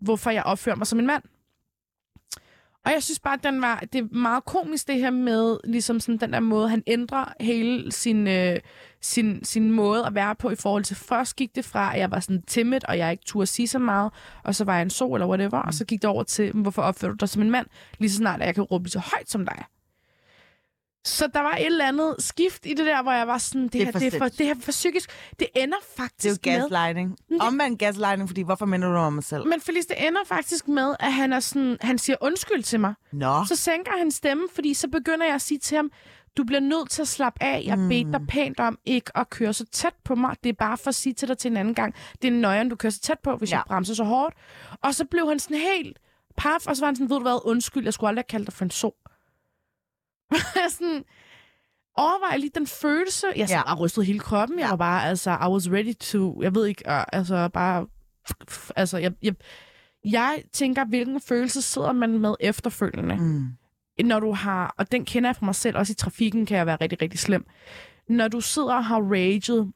[0.00, 1.22] hvorfor jeg opfører mig som en mand.
[2.84, 6.00] Og jeg synes bare, at den var, det er meget komisk det her med, ligesom
[6.00, 8.56] sådan den der måde, han ændrer hele sin, øh,
[9.00, 12.10] sin, sin måde at være på i forhold til, først gik det fra, at jeg
[12.10, 14.12] var sådan timid, og jeg ikke turde sige så meget,
[14.44, 16.82] og så var jeg en sol eller whatever, og så gik det over til, hvorfor
[16.82, 17.66] opfører du dig som en mand,
[17.98, 19.64] lige så snart at jeg kan råbe så højt som dig.
[21.04, 23.72] Så der var et eller andet skift i det der, hvor jeg var sådan, det,
[23.72, 25.10] Det er her, for det, er for, det her er for psykisk.
[25.38, 26.60] Det ender Det er faktisk jo med...
[26.60, 27.16] gaslighting.
[27.28, 29.46] det- Omvendt gaslighting, fordi hvorfor minder du om mig selv?
[29.46, 32.94] Men Felice, det ender faktisk med, at han, er sådan, han siger undskyld til mig.
[33.12, 35.90] Nå, Så sænker han stemme, fordi så begynder jeg at sige til ham,
[36.36, 37.62] du bliver nødt til at slappe af.
[37.66, 37.88] Jeg mm.
[37.88, 40.36] bedte dig pænt om ikke at køre så tæt på mig.
[40.44, 41.94] Det er bare for at sige til dig til en anden gang.
[42.22, 43.50] Det er nøjeren, du kører så tæt på, hvis.
[43.52, 43.56] Ja.
[43.56, 44.34] jeg bremser så hårdt.
[44.82, 45.98] Og så blev han sådan helt
[46.36, 48.46] paf, og så var han sådan, ved du hvad, undskyld, jeg skulle aldrig have kaldt
[48.46, 48.94] dig for en so.
[50.78, 51.04] sådan,
[51.96, 53.26] overvej lige den følelse.
[53.36, 53.62] Jeg Ja.
[53.66, 54.58] har rystet hele kroppen.
[54.58, 57.86] Jeg var bare, altså, I was ready to, jeg ved ikke, uh, altså bare,
[58.76, 59.34] altså, jeg, jeg,
[60.04, 63.48] jeg tænker, hvilken følelse sidder man med efterfølgende mm.
[64.06, 66.66] når du har, og den kender jeg fra mig selv, også i trafikken kan jeg
[66.66, 67.46] være rigtig, rigtig slem.
[68.08, 69.72] Når du sidder og har raget,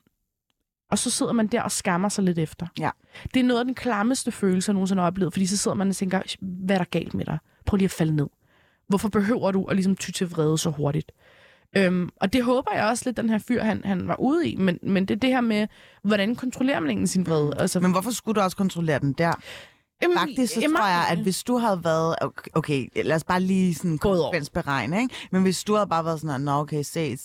[0.91, 2.67] og så sidder man der og skammer sig lidt efter.
[2.79, 2.91] Ja.
[3.35, 5.89] Det er noget af den klammeste følelse, jeg nogensinde har oplevet, fordi så sidder man
[5.89, 7.39] og tænker, hvad er der galt med dig?
[7.67, 8.27] Prøv lige at falde ned.
[8.89, 11.13] Hvorfor behøver du at ligesom ty til vrede så hurtigt?
[11.77, 14.57] Øhm, og det håber jeg også lidt, den her fyr, han, han var ude i.
[14.57, 15.67] Men, men det er det her med,
[16.03, 17.53] hvordan kontrollerer man egentlig sin vrede?
[17.59, 19.33] Altså, Men hvorfor skulle du også kontrollere den der?
[20.03, 22.17] jamen, Faktisk så jamen, tror jeg, at hvis du havde været...
[22.23, 25.15] okay- Okay, lad os bare lige sådan konsekvensberegne, ikke?
[25.33, 27.21] Men hvis du havde bare været sådan, nå okay, ses,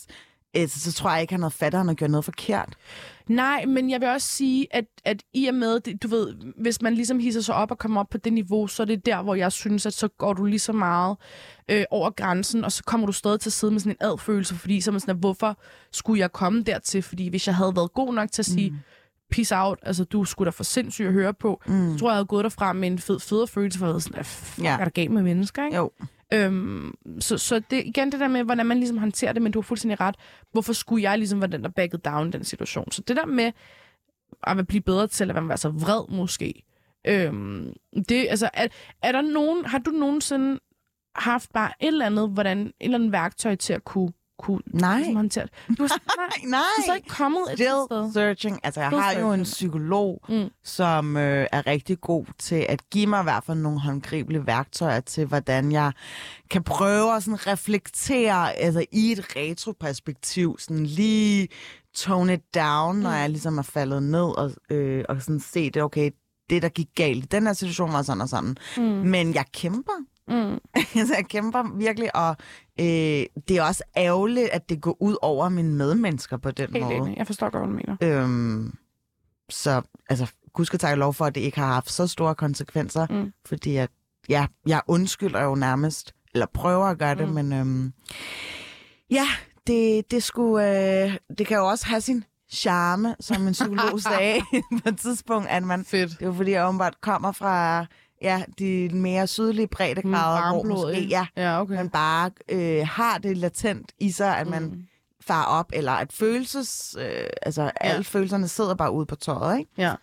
[0.55, 2.73] så, så tror jeg ikke, han havde fattet, at han havde gjort noget forkert.
[3.27, 6.81] Nej, men jeg vil også sige, at, at i og med, det, du ved, hvis
[6.81, 9.21] man ligesom hisser sig op og kommer op på det niveau, så er det der,
[9.21, 11.17] hvor jeg synes, at så går du lige så meget
[11.69, 14.55] øh, over grænsen, og så kommer du stadig til at sidde med sådan en adfølelse,
[14.55, 15.57] fordi så er man sådan, at hvorfor
[15.91, 17.01] skulle jeg komme dertil?
[17.01, 18.77] Fordi hvis jeg havde været god nok til at sige, mm.
[19.31, 21.91] peace out, altså du skulle da for sindssygt at høre på, mm.
[21.91, 24.19] så tror jeg, jeg havde gået derfra med en fed, federe følelse, for at sådan,
[24.19, 24.73] at fuck, ja.
[24.73, 25.77] er der galt med mennesker, ikke?
[25.77, 25.91] Jo.
[26.33, 29.59] Øhm, så, så det igen det der med, hvordan man ligesom håndterer det, men du
[29.59, 30.15] har fuldstændig ret.
[30.51, 32.91] Hvorfor skulle jeg ligesom være den, der backed down den situation?
[32.91, 33.51] Så det der med
[34.43, 36.63] at blive bedre til at være så vred måske.
[37.07, 37.73] Øhm,
[38.09, 38.67] det, altså, er,
[39.01, 40.59] er der nogen, har du nogensinde
[41.15, 44.97] haft bare et eller andet, hvordan, et eller andet værktøj til at kunne, kunne Nej.
[44.97, 45.77] ligesom håndtere det?
[45.77, 46.59] Du har, nej, Nej.
[46.77, 48.13] du er så ikke kommet et Still sted.
[48.13, 48.59] searching.
[48.63, 49.43] Altså, jeg Still har jo en searching.
[49.43, 50.49] psykolog, Mm.
[50.63, 54.99] som øh, er rigtig god til at give mig i hvert fald nogle håndgribelige værktøjer
[54.99, 55.91] til, hvordan jeg
[56.49, 61.47] kan prøve at sådan reflektere altså, i et retroperspektiv, sådan lige
[61.95, 63.01] tone it down, mm.
[63.01, 66.11] når jeg ligesom er faldet ned og, øh, og sådan se det, okay,
[66.49, 68.57] det, der gik galt i den her situation, var sådan og sådan.
[68.77, 68.83] Mm.
[68.83, 69.91] Men jeg kæmper.
[70.27, 70.59] Mm.
[70.99, 72.35] altså, jeg kæmper virkelig, og
[72.79, 72.85] øh,
[73.47, 76.95] det er også ærgerligt, at det går ud over mine medmennesker på den Helt måde.
[76.95, 77.17] enig.
[77.17, 78.21] Jeg forstår godt, hvad du mener.
[78.23, 78.73] Øhm,
[79.49, 83.07] så altså, gud skal tage lov for, at det ikke har haft så store konsekvenser,
[83.09, 83.33] Mm.
[83.45, 83.89] fordi at,
[84.29, 87.33] ja, jeg undskylder jo nærmest, eller prøver at gøre det, Mm.
[87.33, 87.93] men øhm,
[89.09, 89.25] ja,
[89.67, 94.41] det, det, skulle, øh, det kan jo også have sin charme, som en psykolog sagde
[94.83, 96.19] på et tidspunkt, at man, Fedt.
[96.19, 97.85] det jo fordi, jeg åbenbart kommer fra
[98.21, 101.75] ja, de mere sydlige breddegrader, hvor måske, ja, ja, okay.
[101.75, 104.81] man bare øh, har det latent i sig, at man Mm.
[105.21, 107.69] far op, eller at følelses, øh, altså ja.
[107.81, 109.71] alle følelserne sidder bare ude på tøjet, ikke?
[109.77, 109.93] Ja.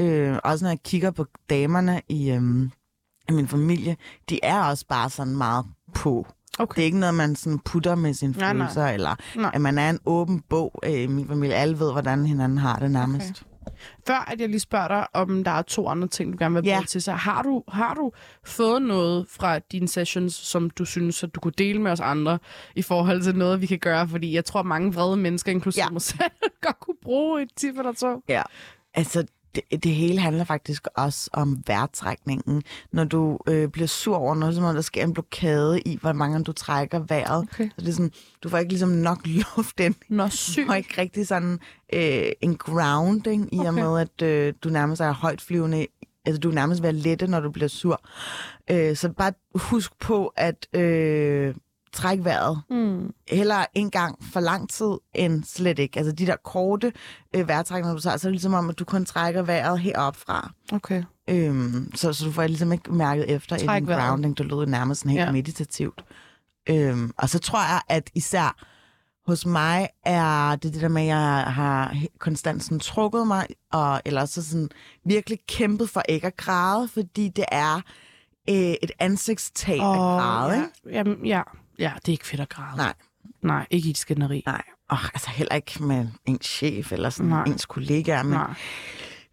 [0.00, 2.70] Øh, også når jeg kigger på damerne i, øhm,
[3.28, 3.96] i min familie,
[4.28, 6.26] de er også bare sådan meget på.
[6.58, 6.74] Okay.
[6.76, 8.62] Det er ikke noget, man sådan putter med sine Nej, nej.
[8.66, 9.50] følelser, eller Nej.
[9.54, 11.54] at man er en åben bog øh, i min familie.
[11.56, 13.30] Alle ved, hvordan hinanden har det nærmest.
[13.30, 13.47] Okay.
[14.06, 16.64] Før at jeg lige spørger dig, om der er to andre ting, du gerne vil
[16.64, 16.74] Ja.
[16.76, 16.86] yeah.
[16.86, 18.12] til, så har du, har du
[18.44, 22.38] fået noget fra dine sessions, som du synes, at du kunne dele med os andre,
[22.76, 24.08] i forhold til noget, vi kan gøre?
[24.08, 25.90] Fordi jeg tror, mange vrede mennesker, inklusive Ja.
[25.90, 26.18] mig selv,
[26.66, 28.22] godt kunne bruge et tip eller to.
[28.28, 28.42] Ja.
[28.94, 32.62] Altså, det, det hele handler faktisk også om vejrtrækningen.
[32.92, 36.12] Når du øh, bliver sur over noget, som om der sker en blokade i, hvor
[36.12, 37.42] mange du trækker vejret.
[37.52, 37.68] Okay.
[37.68, 39.18] Så det er sådan, du får ikke ligesom nok
[39.56, 39.94] luft ind.
[40.08, 40.70] Nå, sygt.
[40.70, 41.58] Og ikke rigtig sådan
[41.92, 43.82] øh, en grounding, i og Okay.
[43.82, 45.86] med, at øh, du nærmest er højt flyvende.
[46.26, 48.00] Altså, du er nærmest ved at lette, når du bliver sur.
[48.70, 51.54] Øh, så bare husk på at øh,
[51.92, 52.62] trække vejret.
[52.70, 53.12] Mm.
[53.28, 55.98] Heller en gang for lang tid, end slet ikke.
[55.98, 56.92] Altså, de der korte
[57.36, 60.20] øh, vejrtrækninger, du tager, så er det ligesom om, at du kun trækker vejret heroppe
[60.20, 60.52] fra.
[60.72, 61.02] Okay.
[61.30, 64.08] Øhm, så, så du får ligesom ikke mærket efter Træk vejret.
[64.08, 64.38] grounding.
[64.38, 65.32] Du lød nærmest sådan helt Ja.
[65.32, 66.04] meditativt.
[66.70, 68.56] Øhm, og så tror jeg, at især
[69.26, 74.02] hos mig er det det der med, at jeg har konstant sådan trukket mig, og,
[74.04, 74.68] eller så sådan
[75.04, 77.74] virkelig kæmpet for ikke at græde, fordi det er
[78.50, 80.52] øh, et ansigtstab oh, at græde.
[80.54, 80.62] ja.
[80.62, 80.96] ikke?
[80.98, 81.42] Jamen, ja.
[81.78, 82.76] Ja, det er ikke fedt at græde.
[82.76, 82.94] Nej.
[83.42, 84.42] Nej, ikke i et skænderi.
[84.46, 87.44] Nej, og altså heller ikke med ens chef eller sådan Nej.
[87.44, 88.22] ens kollegaer.
[88.22, 88.54] Men, Nej.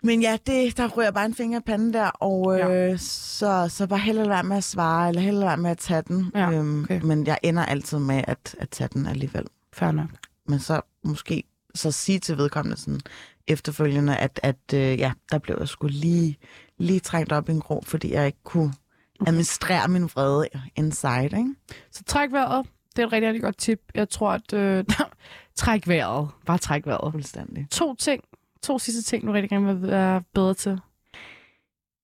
[0.04, 2.98] men ja, det, der ryger bare en finger i panden der, og øh, Ja.
[2.98, 6.02] så, så bare hellere være med at svare, eller hellere lade være med at tage
[6.08, 6.32] den.
[6.36, 7.02] Ja, Øhm, okay.
[7.02, 9.46] Men jeg ender altid med at, at tage den alligevel.
[9.74, 10.10] Fair nok.
[10.48, 11.44] Men så måske
[11.76, 13.00] så sige til vedkommende sådan
[13.48, 16.38] efterfølgende, at, at øh, ja, der blev jeg sgu lige,
[16.78, 18.74] lige trængt op i en grå, fordi jeg ikke kunne
[19.28, 21.56] administrere min vrede inside, ikke?
[21.92, 22.66] Så træk vejret.
[22.96, 23.80] det er et rigtig, rigtig godt tip.
[23.96, 24.86] Jeg tror, at øh,
[25.56, 26.30] træk vejret.
[26.46, 27.12] Bare træk vejret.
[27.12, 27.68] Fuldstændig.
[27.72, 28.24] To ting.
[28.64, 30.80] To sidste ting, du rigtig gerne vil være bedre til.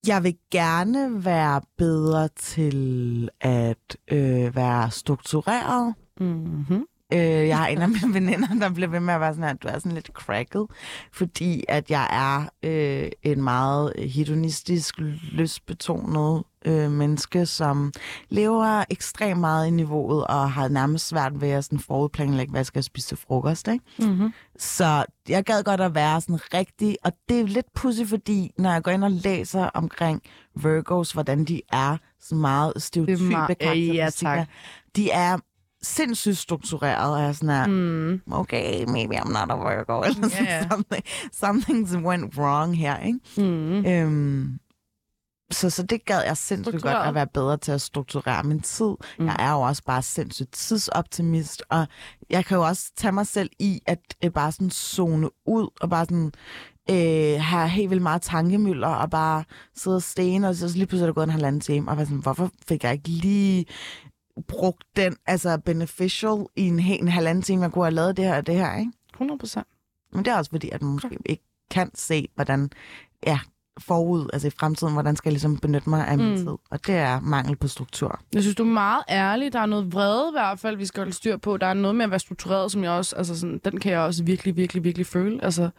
[0.07, 5.95] Jeg vil gerne være bedre til at øh, være struktureret.
[6.19, 6.85] Mm-hmm.
[7.13, 9.63] Øh, jeg har en af mine veninder, der bliver ved med at være sådan, at
[9.63, 10.67] du er sådan lidt cracket,
[11.11, 14.99] fordi at jeg er øh, en meget hedonistisk,
[15.31, 17.91] lystbetonet øh, menneske, som
[18.29, 22.65] lever ekstremt meget i niveauet og har nærmest svært ved at sådan forudplanlægge, hvad jeg
[22.65, 23.67] skal spise til frokost.
[23.67, 23.85] Ikke?
[23.99, 24.33] Mm-hmm.
[24.57, 28.71] Så jeg gad godt at være sådan rigtig, og det er lidt pudsigt, fordi når
[28.71, 30.21] jeg går ind og læser omkring
[30.55, 34.47] Virgos, hvordan de er, så meget stereotype er meget- karakteristikker, ja, tak.
[34.95, 35.37] de er
[35.83, 38.21] sindssygt struktureret, og jeg er sådan her, Mm.
[38.31, 40.67] okay, maybe I'm not a Virgo, eller ja.
[40.69, 41.03] something.
[41.33, 43.19] Something went wrong her, ikke?
[43.37, 43.85] Mm.
[43.85, 44.59] Øhm,
[45.51, 48.93] så, så det gad jeg sindssygt godt at være bedre til at strukturere min tid.
[49.19, 49.25] Mm.
[49.25, 51.87] Jeg er jo også bare sindssygt tidsoptimist, og
[52.29, 55.89] jeg kan jo også tage mig selv i at øh, bare sådan zone ud, og
[55.89, 56.31] bare sådan
[56.89, 59.43] øh, have helt vildt meget tankemøller, og bare
[59.75, 62.17] sidde og stene, og så lige pludselig er der gået en halvanden time, og sådan,
[62.17, 63.65] hvorfor fik jeg ikke lige
[64.47, 68.37] brugt den, altså beneficial i en, en halvanden time, jeg kunne have lavet det her
[68.37, 68.91] og det her, ikke?
[69.13, 69.67] 100 procent.
[70.13, 72.69] Men det er også fordi, at man måske ikke kan se, hvordan,
[73.25, 73.39] ja,
[73.79, 76.37] forud, altså i fremtiden, hvordan skal jeg ligesom benytte mig af min Mm.
[76.37, 76.47] tid.
[76.47, 78.19] Og det er mangel på struktur.
[78.33, 79.53] Jeg synes, du er meget ærlig.
[79.53, 81.57] Der er noget vrede i hvert fald, vi skal holde styr på.
[81.57, 83.99] Der er noget med at være struktureret, som jeg også, altså sådan, den kan jeg
[83.99, 85.43] også virkelig, virkelig, virkelig føle.
[85.43, 85.69] Altså,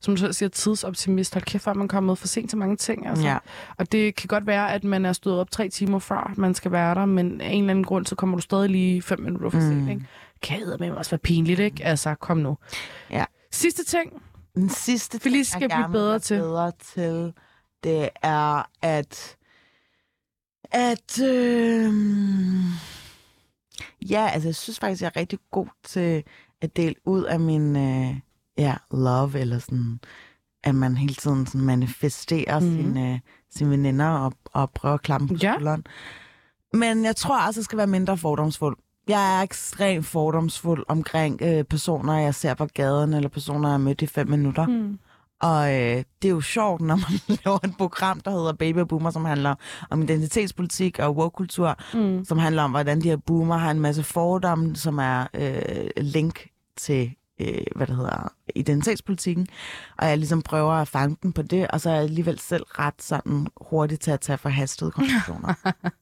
[0.00, 1.34] som du selv siger, tidsoptimist.
[1.34, 3.06] Hold kæft, er man kommet for sent til mange ting.
[3.06, 3.24] Altså.
[3.24, 3.38] Ja.
[3.78, 6.72] Og det kan godt være, at man er stået op tre timer før, man skal
[6.72, 9.50] være der, men af en eller anden grund, så kommer du stadig lige fem minutter
[9.50, 9.82] for sent.
[9.82, 9.88] Mm.
[9.88, 10.06] Ikke?
[10.42, 11.84] Kan med også være pinligt, ikke?
[11.84, 12.58] Altså, kom nu.
[13.10, 13.24] Ja.
[13.52, 14.22] Sidste ting.
[14.54, 16.38] Den sidste ting, skal jeg blive gerne vil bedre være til.
[16.38, 17.32] bedre til,
[17.84, 19.36] det er at
[20.74, 21.92] at øh,
[24.10, 26.24] ja, altså jeg synes faktisk, jeg er rigtig god til
[26.60, 28.16] at dele ud af min øh,
[28.58, 30.00] ja, love, eller sådan,
[30.64, 32.66] at man hele tiden sådan manifesterer mm.
[32.76, 35.52] sine, sine veninder og, og prøver at klappe på Ja.
[35.54, 35.84] skulderen.
[36.72, 38.76] Men jeg tror også, jeg skal være mindre fordomsfuld.
[39.08, 43.78] Jeg er ekstremt fordomsfuld omkring øh, personer, jeg ser på gaden, eller personer, jeg har
[43.78, 44.66] mødt i fem minutter.
[44.66, 44.98] Hmm.
[45.40, 49.10] Og øh, det er jo sjovt, når man laver et program, der hedder Baby Boomer,
[49.10, 49.54] som handler
[49.90, 52.24] om identitetspolitik og woke-kultur, Mm.
[52.24, 56.46] som handler om, hvordan de her boomer har en masse fordomme, som er øh, link
[56.76, 59.46] til, øh, hvad det hedder, identitetspolitikken.
[59.98, 62.62] Og jeg ligesom prøver at fange den på det, og så er jeg alligevel selv
[62.62, 65.54] ret sådan hurtigt til at tage forhastede konklusioner.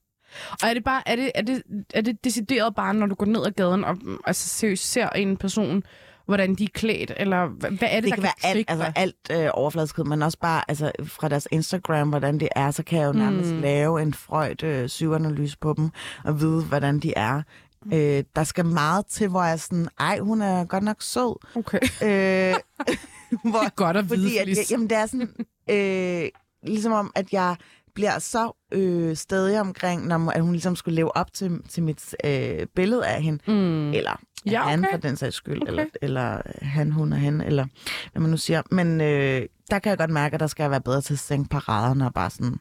[0.63, 1.63] Og er det bare, er det, er det,
[1.95, 5.09] er det decideret bare, når du går ned ad gaden og mm, altså, seriøst ser
[5.09, 5.83] en person,
[6.27, 8.93] hvordan de er klædt, eller hvad, hvad er det, det der kan være alt, altså
[8.97, 12.99] alt øh, overfladiskhed, men også bare altså, fra deres Instagram, hvordan det er, så kan
[12.99, 13.57] jeg jo nærmest Mm.
[13.57, 13.63] mm.
[13.63, 15.91] lave en Freud øh, syvanalyse på dem,
[16.25, 17.43] og vide, hvordan de er.
[17.85, 17.93] Mm.
[17.93, 21.39] Øh, der skal meget til, hvor jeg er sådan, ej, hun er godt nok sød.
[21.57, 21.79] Okay.
[22.03, 22.55] Øh,
[23.51, 24.67] hvor, Det er godt at vide, fordi at, Felice.
[24.71, 25.29] jamen, det er sådan,
[25.71, 26.29] øh,
[26.71, 27.57] ligesom om, at jeg
[27.95, 32.15] bliver så øh, stadig omkring, når at hun ligesom skulle leve op til, til mit
[32.25, 33.93] øh, billede af hende, Mm.
[33.93, 34.91] eller Ja, ja, han okay.
[34.93, 35.71] for den sags skyld, Okay.
[35.71, 37.67] eller, eller han, hun og han, eller
[38.13, 38.63] hvad man nu siger.
[38.71, 41.19] Men øh, der kan jeg godt mærke, at der skal jeg være bedre til at
[41.19, 42.57] sænke paraderne og bare sådan,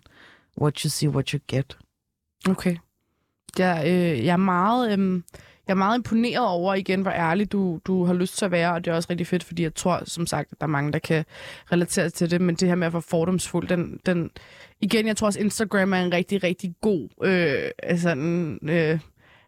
[0.62, 1.78] what you see, what you get.
[2.50, 2.76] Okay.
[3.58, 5.22] Jeg, øh, jeg, er meget, øh,
[5.70, 8.74] jeg er meget imponeret over igen, hvor ærlig du, du har lyst til at være,
[8.74, 10.92] og det er også rigtig fedt, fordi jeg tror, som sagt, at der er mange,
[10.92, 11.26] der kan
[11.72, 14.32] relatere til det, men det her med at være fordomsfuld, den, den
[14.82, 19.00] igen, jeg tror også, Instagram er en rigtig, rigtig god, øh, altså en, øh,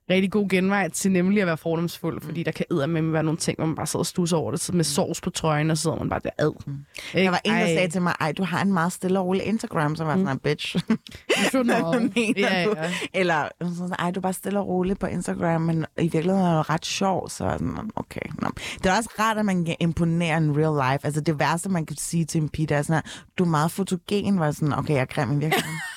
[0.10, 3.58] rigtig god genvej til nemlig at være fordomsfuld, fordi der kan med være nogle ting,
[3.58, 6.10] hvor man bare sidder og stusser over det, med sovs på trøjen, og sidder man
[6.10, 6.52] bare der ad.
[6.68, 6.86] Mm.
[7.14, 9.44] Der var en, der sagde til mig, ej, du har en meget stille og rolig
[9.44, 10.76] Instagram, så var sådan, bitch.
[11.54, 11.92] You know.
[11.92, 12.74] Hvad mener ja, du?
[12.78, 12.92] ja.
[13.14, 16.56] Eller sådan, ej, du er bare stille og rolig på Instagram, men i virkeligheden er
[16.56, 18.22] du ret sjov, så sådan, okay.
[18.42, 18.50] Nå.
[18.84, 21.06] Det er også rart, at man kan imponere en real life.
[21.06, 23.04] Altså det værste, man kan sige til en pige, det er sådan,
[23.38, 25.80] du er meget fotogen, var sådan, okay, jeg er grim i virkeligheden.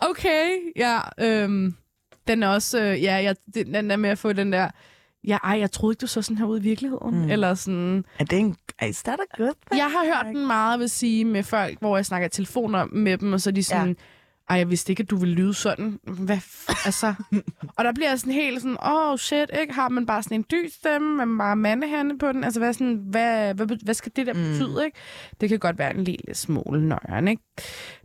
[0.00, 1.00] Okay, ja.
[1.20, 1.74] Øhm,
[2.28, 4.70] den er også, øh, ja, jeg, den, den er med at få den der,
[5.26, 7.14] ja, ej, jeg troede ikke, du så sådan her ud i virkeligheden.
[7.14, 7.24] Mm.
[7.24, 7.30] Mm.
[7.30, 8.56] Eller sådan, er det en,
[8.88, 9.78] is that a good thing?
[9.78, 13.32] jeg har hørt den meget, vil sige, med folk, hvor jeg snakker telefoner med dem,
[13.32, 13.94] og så er de sådan, ja.
[14.54, 15.98] ej, jeg vidste ikke, at du ville lyde sådan.
[16.04, 17.14] Hvad f- altså?
[17.76, 19.74] og der bliver sådan helt sådan, oh shit, ikke?
[19.74, 22.44] Har man bare sådan en dyb stemme, man bare mandehande på den?
[22.44, 24.40] Altså, hvad, sådan, hvad, hvad, hvad skal det der Mm.
[24.40, 24.98] betyde, ikke?
[25.40, 27.42] Det kan godt være en lille smule nøjeren, ikke?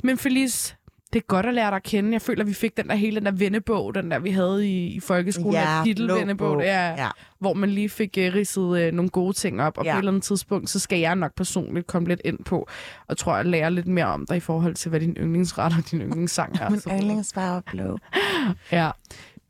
[0.04, 0.76] Men Felice,
[1.14, 2.12] det er godt at lære dig at kende.
[2.12, 4.86] Jeg føler, vi fik den der hele den der vennebog, den der vi havde i,
[4.88, 6.62] i folkeskolen, Ja, der titelvennebog, bog.
[6.64, 9.92] ja, hvor man lige fik uh, ridset uh, nogle gode ting op, og ja.
[9.92, 12.68] På et eller andet tidspunkt, så skal jeg nok personligt komme lidt ind på,
[13.08, 15.92] og tror jeg lære lidt mere om dig i forhold til, hvad din yndlingsret og
[15.92, 16.70] din yndlingssang er.
[16.72, 17.98] Min Så- yndlingsfarve er blå.
[18.72, 18.92] Ja.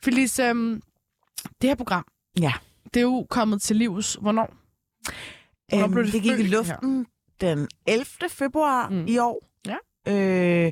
[0.04, 0.82] Felice, øhm,
[1.62, 2.06] Det her program,
[2.39, 2.54] Ja.
[2.93, 4.17] det er jo kommet til livs.
[4.21, 4.54] Hvornår?
[5.69, 7.06] Hvornår blev Øhm, det det gik i luften
[7.41, 8.06] den 11.
[8.30, 9.06] februar mm.
[9.08, 9.47] i år.
[9.67, 9.76] Ja.
[10.08, 10.71] Øh,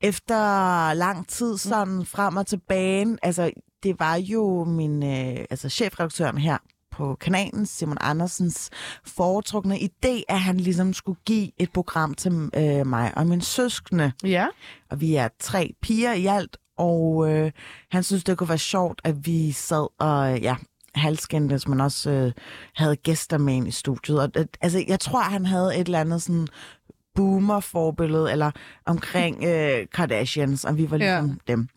[0.00, 3.18] efter lang tid sådan frem og tilbage.
[3.22, 3.50] Altså,
[3.82, 6.58] det var jo min øh, altså chefredaktøren her
[6.90, 8.70] på kanalen, Simon Andersens
[9.04, 14.12] foretrukne idé, at han ligesom skulle give et program til øh, mig og min søskende.
[14.24, 14.46] Ja.
[14.90, 17.52] Og vi er tre piger i alt, og øh,
[17.90, 20.56] han synes, det kunne være sjovt, at vi sad og ja,
[20.94, 22.32] halskændtes, men også øh,
[22.74, 24.20] havde gæster med ind i studiet.
[24.20, 26.48] Og, øh, altså, jeg tror, han havde et eller andet sådan
[27.14, 28.50] boomer-forbillede, eller
[28.86, 31.52] omkring øh, Kardashians, og vi var ligesom ja.
[31.52, 31.68] dem.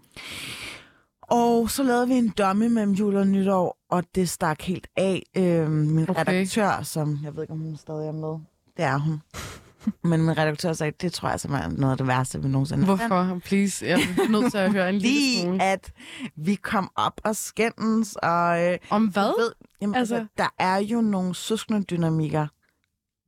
[1.21, 5.23] Og så lavede vi en dummy mellem jul og nytår, og det stak helt af.
[5.37, 6.19] Øh, min Okay.
[6.21, 8.39] redaktør, som jeg ved ikke, om hun stadig er med,
[8.77, 9.21] det er hun.
[10.09, 12.85] Men min redaktør sagde, det tror jeg simpelthen er noget af det værste, vi nogensinde
[12.85, 13.39] har Hvorfor?
[13.45, 13.85] Please.
[13.85, 15.63] Jeg er nødt til at høre en lille lige smule.
[15.63, 15.91] at
[16.35, 19.23] vi kom op og skændes, og øh, Om hvad?
[19.39, 22.47] ved, jamen, Altså- altså, der er jo nogle søskende dynamikker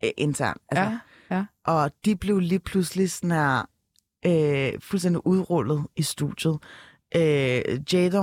[0.03, 0.97] øh, internt, altså, Ja.
[1.65, 3.69] Og de blev lige pludselig sådan her,
[4.25, 6.57] øh, fuldstændig udrullet i studiet.
[7.15, 7.61] Øh,
[7.93, 8.21] Jada,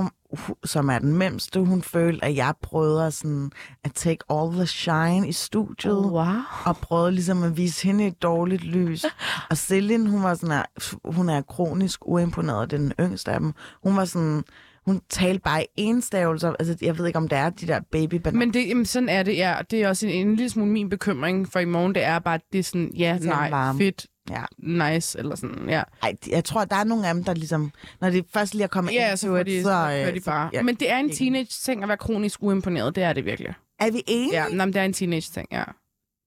[0.64, 3.50] som er den mindste, hun følte, at jeg prøvede at, sådan,
[3.84, 6.34] at take all the shine i studiet Oh, wow.
[6.64, 9.04] og prøvede ligesom at vise hende et dårligt lys.
[9.50, 13.40] Og Celine, hun var sådan her, hun er kronisk uimponeret, det er den yngste af
[13.40, 13.52] dem.
[13.82, 14.44] Hun var sådan,
[14.86, 16.52] hun talte bare i enstavelser.
[16.58, 19.22] Altså, jeg ved ikke, om det er de der baby Men det, jamen, sådan er
[19.22, 19.56] det, ja.
[19.70, 21.94] Det er også en, en lille smule min bekymring for i morgen.
[21.94, 23.78] Det er bare, at det er sådan, ja, Det er nej, varme.
[23.78, 24.44] fedt, Ja.
[24.58, 25.82] nice, eller sådan, ja.
[26.02, 28.68] Ej, jeg tror, der er nogle af dem, der ligesom, når det først lige er
[28.68, 30.50] kommet Ja, ind så får it, de, så, så øh, kører de bare.
[30.52, 30.62] ja.
[30.62, 32.94] Men det er en teenage-ting at være kronisk uimponeret.
[32.94, 33.54] Det er det virkelig.
[33.80, 34.42] Er vi enige?
[34.42, 35.64] Ja, nej, men det er en teenage-ting, ja.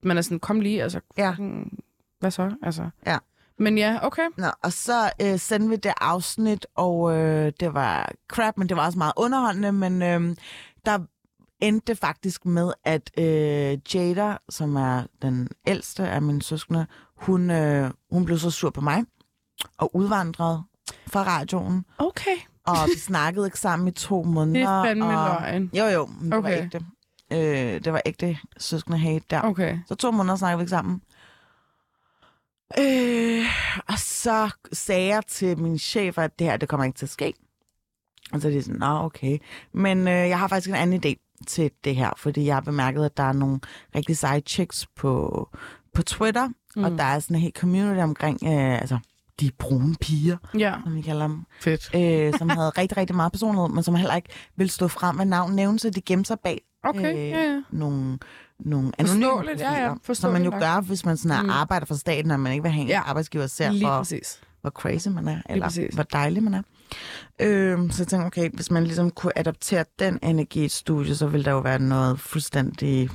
[0.04, 1.32] Man er sådan, kom lige, altså, Ja.
[1.32, 1.80] fucking,
[2.20, 2.52] hvad så?
[2.64, 2.90] Altså.
[3.08, 3.18] Ja.
[3.60, 4.28] Men ja, okay.
[4.38, 8.78] Nå, og så øh, sendte vi det afsnit, og øh, det var crap, men det
[8.78, 10.36] var også meget underholdende, men øh,
[10.86, 11.00] der
[11.60, 16.86] endte det faktisk med, at øh, Jada, som er den ældste af mine søskende,
[17.18, 19.04] hun, øh, hun blev så sur på mig
[19.78, 20.64] og udvandrede
[21.08, 22.38] fra radioen, Okay.
[22.68, 24.60] og vi snakkede ikke sammen i to måneder.
[24.60, 25.42] Det er fandme og...
[25.42, 25.70] løgn.
[25.74, 26.58] Jo, jo, men det Okay.
[26.58, 26.86] var ægte.
[27.34, 29.42] Øh, det var ægte søskende hate der.
[29.42, 29.78] Okay.
[29.88, 31.02] Så to måneder snakkede vi ikke sammen.
[32.80, 33.46] Øh,
[33.88, 37.10] og så sagde jeg til min chef, at det her, det kommer ikke til at
[37.10, 37.34] ske.
[38.34, 39.38] Og så er de sådan, nå okay.
[39.74, 43.06] Men øh, jeg har faktisk en anden idé til det her, fordi jeg har bemærket,
[43.06, 43.60] at der er nogle
[43.96, 45.50] rigtig seje chicks på,
[45.94, 46.84] på Twitter, mm.
[46.84, 49.00] og der er sådan en helt community omkring, øh, altså
[49.40, 51.96] de brune piger, Ja, som vi kalder dem, fedt.
[51.96, 55.26] øh, som havde rigtig, rigtig meget personlighed, men som heller ikke vil stå frem med
[55.26, 57.62] navn nævne, så de gemte sig bag Okay, øh, ja, ja.
[57.72, 58.20] nogle,
[58.60, 60.14] nogle anonyme ja, ja.
[60.14, 60.60] som man jo nok.
[60.62, 61.50] gør, hvis man sådan Mm.
[61.50, 63.02] arbejder for staten, og man ikke vil have en Ja.
[63.06, 64.40] arbejdsgiver ser Lige for, præcis.
[64.62, 66.62] hvor crazy man er, eller hvor dejlig man er.
[67.42, 71.16] Øh, så jeg tænkte, okay, hvis man ligesom kunne adaptere den energi i et studie,
[71.16, 73.10] så ville der jo være noget fuldstændig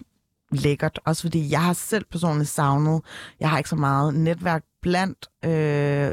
[0.53, 1.01] lækkert.
[1.05, 3.01] Også fordi jeg har selv personligt savnet,
[3.41, 6.11] jeg har ikke så meget netværk blandt, øh,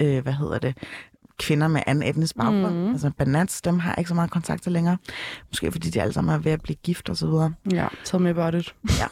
[0.00, 0.76] øh, hvad hedder det,
[1.38, 2.74] kvinder med anden etnisk baggrund.
[2.74, 2.90] Mm.
[2.90, 4.96] Altså banats, dem har ikke så meget kontakt til længere.
[5.50, 7.54] Måske fordi de alle sammen er ved at blive gift og så videre.
[7.72, 8.74] Ja, tell me about it.
[9.00, 9.06] Ja.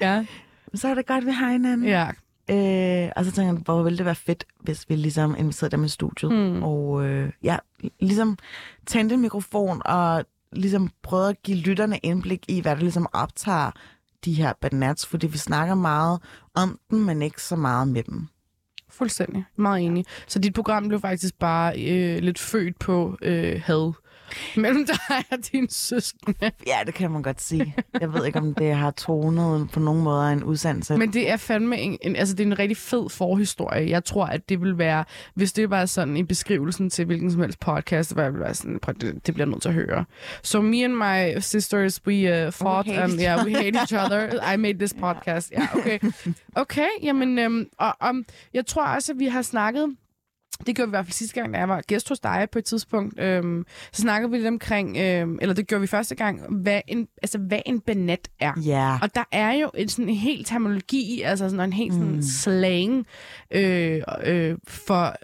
[0.00, 0.26] ja,
[0.72, 1.86] Men så er det godt, vi har hinanden.
[1.88, 2.08] ja.
[2.50, 5.84] Øh, og så tænker jeg, hvor ville det være fedt, hvis vi ligesom inviterede dem
[5.84, 6.32] i studiet.
[6.32, 6.62] Mm.
[6.62, 7.56] Og øh, ja,
[8.00, 8.38] ligesom
[8.86, 13.70] tændte en mikrofon og ligesom prøvede at give lytterne indblik i, hvad der ligesom optager
[14.24, 16.20] de her banats, fordi vi snakker meget
[16.54, 18.26] om dem, men ikke så meget med dem.
[18.90, 19.44] Fuldstændig.
[19.56, 20.04] Meget enig.
[20.26, 23.92] Så dit program blev faktisk bare øh, lidt født på øh, had
[24.56, 26.50] mellem dig og din søskende.
[26.66, 27.74] Ja, det kan man godt sige.
[28.00, 30.96] Jeg ved ikke, om det har tonet på nogen måder en udsendelse.
[30.96, 33.90] Men det er fandme en, en, altså det er en rigtig fed forhistorie.
[33.90, 37.40] Jeg tror, at det vil være, hvis det var sådan i beskrivelsen til hvilken som
[37.40, 40.04] helst podcast, hvor jeg ville være sådan, det, det bliver nødt til at høre.
[40.42, 44.52] So me and my sisters, we uh, fought, and each yeah, we hate each other.
[44.54, 45.52] I made this podcast.
[45.52, 45.98] Ja, okay.
[46.54, 48.24] Okay, jamen, øhm, og, um,
[48.54, 49.96] jeg tror også, at vi har snakket
[50.66, 52.58] det gjorde vi i hvert fald sidste gang, da jeg var gæst hos dig på
[52.58, 53.20] et tidspunkt.
[53.20, 57.08] Øhm, så snakkede vi lidt omkring, øhm, eller det gjorde vi første gang, hvad en,
[57.22, 58.52] altså, hvad en banat er.
[58.64, 62.14] Ja, Og der er jo en, sådan en helt terminologi, altså sådan en helt sådan
[62.14, 62.22] Mm.
[62.22, 63.06] slang
[63.50, 65.16] øh, øh, for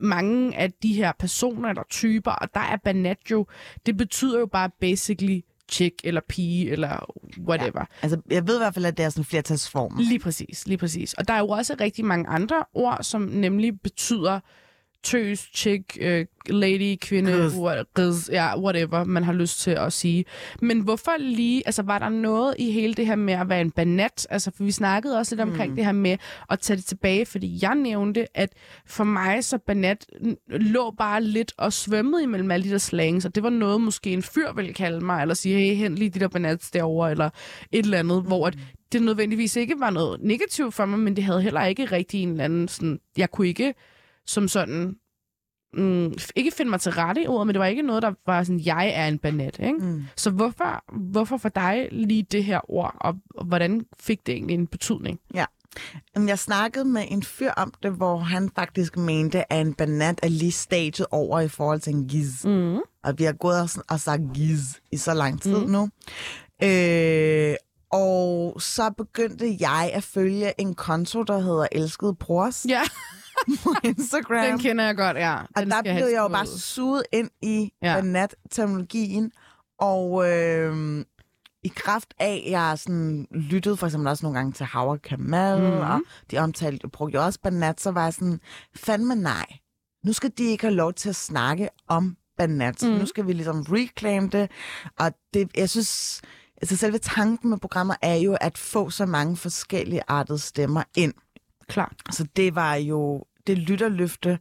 [0.00, 3.46] mange af de her personer eller typer, og der er banat jo,
[3.86, 5.40] det betyder jo bare basically
[5.72, 7.14] chick eller pige eller
[7.48, 7.80] whatever.
[7.80, 7.84] Ja.
[8.02, 9.96] altså jeg ved i hvert fald, at det er sådan en flertalsform.
[9.98, 11.14] Lige præcis, lige præcis.
[11.14, 14.40] Og der er jo også rigtig mange andre ord, som nemlig betyder
[15.02, 20.24] tøs, chick, øh, lady, kvinde, what, riz, ja, whatever man har lyst til at sige.
[20.62, 23.70] Men hvorfor lige, altså var der noget i hele det her med at være en
[23.70, 24.26] banat?
[24.30, 25.76] Altså, for vi snakkede også lidt omkring Mm.
[25.76, 26.16] det her med
[26.50, 28.52] at tage det tilbage, fordi jeg nævnte, at
[28.86, 30.06] for mig så banat
[30.48, 34.12] lå bare lidt og svømmede imellem alle de der slangs, og det var noget, måske
[34.12, 37.30] en fyr ville kalde mig, eller sige, hey, hent lige de der banats derovre, eller
[37.72, 38.26] et eller andet, mm.
[38.26, 38.58] hvor at
[38.92, 42.30] det nødvendigvis ikke var noget negativt for mig, men det havde heller ikke rigtig en
[42.30, 43.74] eller anden sådan, jeg kunne ikke
[44.26, 44.96] som sådan,
[45.74, 48.42] mm, ikke finde mig til rette i ordet, men det var ikke noget, der var
[48.42, 49.78] sådan, jeg er en banat, ikke?
[49.78, 50.04] Mm.
[50.16, 54.54] Så hvorfor, hvorfor for dig lige det her ord, og, og hvordan fik det egentlig
[54.54, 55.20] en betydning?
[56.14, 60.20] Jamen, Jeg snakkede med en fyr om det, hvor han faktisk mente, at en banat
[60.22, 62.44] er lige staget over i forhold til en giz.
[62.44, 62.76] Mm.
[63.04, 64.60] Og vi har gået og, og sagt giz
[64.92, 65.70] i så lang tid mm.
[65.70, 65.88] nu.
[66.62, 67.54] Øh,
[67.92, 72.82] og så begyndte jeg at følge en konto, der hedder Elskede Brors Ja,
[73.64, 74.44] på Instagram.
[74.46, 75.36] den kender jeg godt, ja.
[75.56, 77.94] Og Den der skal blev helst jeg jo bare suget ind i Ja.
[78.00, 79.32] banat-terminologien.
[79.78, 81.04] Og øh,
[81.64, 85.60] i kraft af, at jeg sådan lyttede for eksempel også nogle gange til Howard Kamal,
[85.62, 85.70] Mhm.
[85.70, 85.80] mm.
[85.80, 88.40] og de omtalte, jeg brugte jo også banat, så var jeg sådan,
[88.76, 89.46] fandme nej.
[90.04, 92.82] Nu skal de ikke have lov til at snakke om banat.
[92.82, 92.92] Mhm.
[92.92, 92.98] Mm.
[92.98, 94.50] Nu skal vi ligesom reclaim det.
[94.98, 96.20] Og det, jeg synes,
[96.62, 101.14] altså selve tanken med programmet er jo at få så mange forskellige artede stemmer ind.
[101.68, 101.92] Klar.
[102.10, 104.38] Så det var jo det lytterløfte,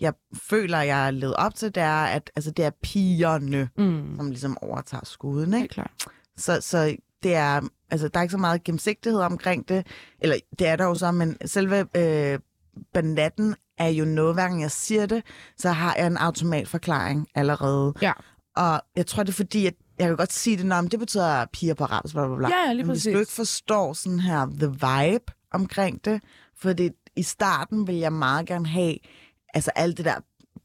[0.00, 4.16] jeg føler, jeg har levet op til, det er, at altså, det er pigerne, Mm.
[4.16, 5.54] som ligesom overtager skuden.
[5.54, 5.68] Ikke?
[5.68, 5.90] klart.
[6.36, 7.60] Så, så det er,
[7.90, 9.86] altså, der er ikke så meget gennemsigtighed omkring det.
[10.20, 12.38] Eller det er der jo så, men selve øh,
[12.94, 15.22] banatten er jo noget, hver gang jeg siger det,
[15.56, 17.94] så har jeg en automatforklaring allerede.
[18.02, 18.12] Ja.
[18.56, 21.44] Og jeg tror, det er fordi, at jeg kan godt sige det, når det betyder
[21.52, 22.48] piger på arabisk, bla bla bla.
[22.48, 23.20] Ja, lige Men hvis du præcis.
[23.20, 26.20] ikke forstår sådan her the vibe omkring det,
[26.60, 28.94] for det, i starten vil jeg meget gerne have,
[29.54, 30.14] altså alt det der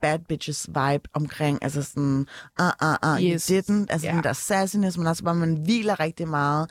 [0.01, 2.27] bad bitches vibe omkring, altså sådan,
[2.61, 3.47] uh, uh, uh, Yes.
[3.47, 4.13] you didn't, altså Ja.
[4.15, 6.69] den der sassiness, men også bare, man hviler rigtig meget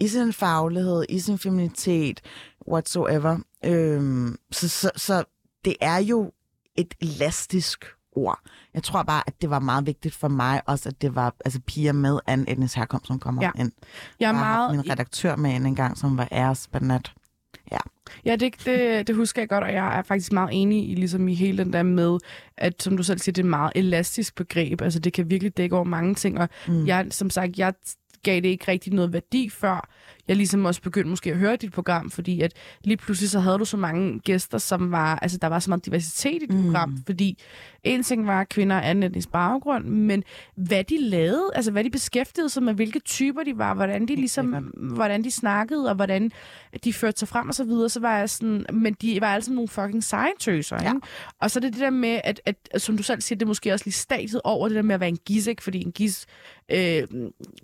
[0.00, 2.20] i sin faglighed, i sin feminitet,
[2.70, 3.38] whatsoever.
[3.64, 5.24] Øhm, så, så, så
[5.64, 6.32] det er jo
[6.76, 7.84] et elastisk
[8.16, 8.40] ord.
[8.74, 11.60] Jeg tror bare, at det var meget vigtigt for mig også, at det var altså,
[11.66, 13.50] piger med anden etnisk herkomst, som kommer Ja.
[13.58, 13.72] ind.
[14.20, 14.76] Jeg er meget...
[14.76, 17.12] min redaktør med ind en gang, som var æresbanat.
[18.24, 21.28] Ja, det, det, det husker jeg godt, og jeg er faktisk meget enig i, ligesom
[21.28, 22.18] i hele den der med,
[22.56, 24.82] at som du selv siger, det er et meget elastisk begreb.
[24.82, 26.86] Altså det kan virkelig dække over mange ting, og mm.
[26.86, 27.74] jeg, som sagt, jeg
[28.22, 29.88] gav det ikke rigtig noget værdi før.
[30.28, 32.52] Jeg ligesom også begyndte måske at høre dit program, fordi at
[32.84, 35.86] lige pludselig så havde du så mange gæster, som var, altså der var så meget
[35.86, 36.64] diversitet i dit mm.
[36.64, 37.38] program, fordi
[37.84, 40.24] en ting var kvinder af anden etnisk baggrund, men
[40.56, 44.14] hvad de lavede, altså hvad de beskæftigede sig med, hvilke typer de var, hvordan de
[44.14, 44.46] ligesom,
[44.94, 46.30] hvordan de snakkede, og hvordan
[46.84, 49.52] de førte sig frem og så videre, så var jeg sådan, men de var altså
[49.52, 50.88] nogle fucking sejtøser, Ja.
[50.88, 51.00] ikke?
[51.40, 53.48] Og så er det det der med, at, at, som du selv siger, det er
[53.48, 55.62] måske også lige statet over det der med at være en gis, ikke?
[55.62, 56.26] Fordi en gis
[56.72, 57.02] øh,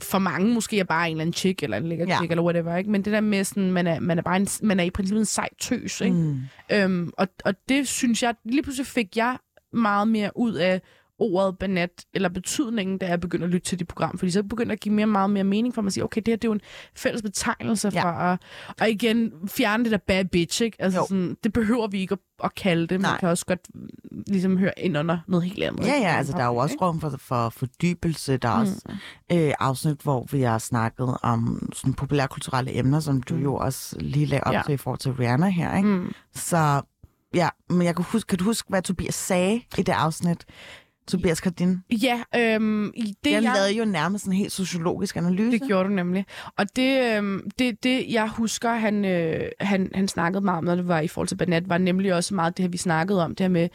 [0.00, 2.16] for mange måske er bare en eller anden chick, eller en lækker Ja.
[2.16, 2.90] chick, eller whatever, ikke?
[2.90, 5.20] Men det der med sådan, man er, man er bare en, man er i princippet
[5.20, 6.16] en sej tøs, ikke?
[6.16, 6.40] Mm.
[6.72, 9.38] Øhm, og, og det synes jeg, lige pludselig fik jeg
[9.72, 10.82] meget mere ud af
[11.22, 14.72] ordet banat, eller betydningen, da jeg begyndte at lytte til dit program, fordi så begyndte
[14.72, 16.48] at give mere meget mere mening for mig at sige, okay, det her det er
[16.48, 16.60] jo en
[16.96, 18.02] fælles betegnelse Ja.
[18.04, 18.38] for at,
[18.80, 20.76] og igen, fjerne det der bad bitch, ikke?
[20.82, 21.06] Altså Jo.
[21.08, 23.18] sådan, det behøver vi ikke at, at kalde det, man Nej.
[23.18, 23.88] kan også godt mm,
[24.26, 25.86] ligesom høre ind under noget helt andet.
[25.86, 28.36] Ja, ja, altså der er jo også rum for, for fordybelse.
[28.36, 28.82] Der er også
[29.32, 34.26] øh, afsnit, hvor vi har snakket om sådan populærkulturelle emner, som du jo også lige
[34.26, 34.62] lagde op Ja.
[34.66, 35.76] til i forhold til Rihanna her.
[35.76, 35.88] Ikke?
[35.88, 36.12] Mm.
[36.34, 36.80] Så
[37.34, 40.44] ja, men jeg kan, huske, kan du huske, hvad Tobias sagde i det afsnit?
[41.09, 41.78] Tobias Kardin.
[41.90, 43.53] Ja, øhm, i Det jeg jeg...
[43.55, 45.50] lavede jo nærmest en helt sociologisk analyse.
[45.50, 46.26] Det gjorde du nemlig.
[46.57, 50.74] Og det, øhm, det, det jeg husker, han, øh, han, han snakkede meget om, når
[50.74, 53.34] det var i forhold til Banat, var nemlig også meget det her, vi snakkede om,
[53.34, 53.68] det her med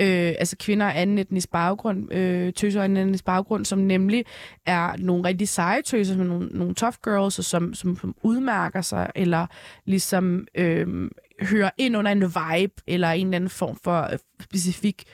[0.00, 4.24] øh, altså kvinder af anden etnisk baggrund, øh, tøser af anden etnisk baggrund, som nemlig
[4.66, 8.80] er nogle rigtig seje tøser, som nogle, nogle tough girls, og som, som, som udmærker
[8.80, 9.46] sig, eller
[9.84, 11.10] ligesom øh,
[11.40, 15.04] hører ind under en vibe, eller en eller anden form for øh, specifik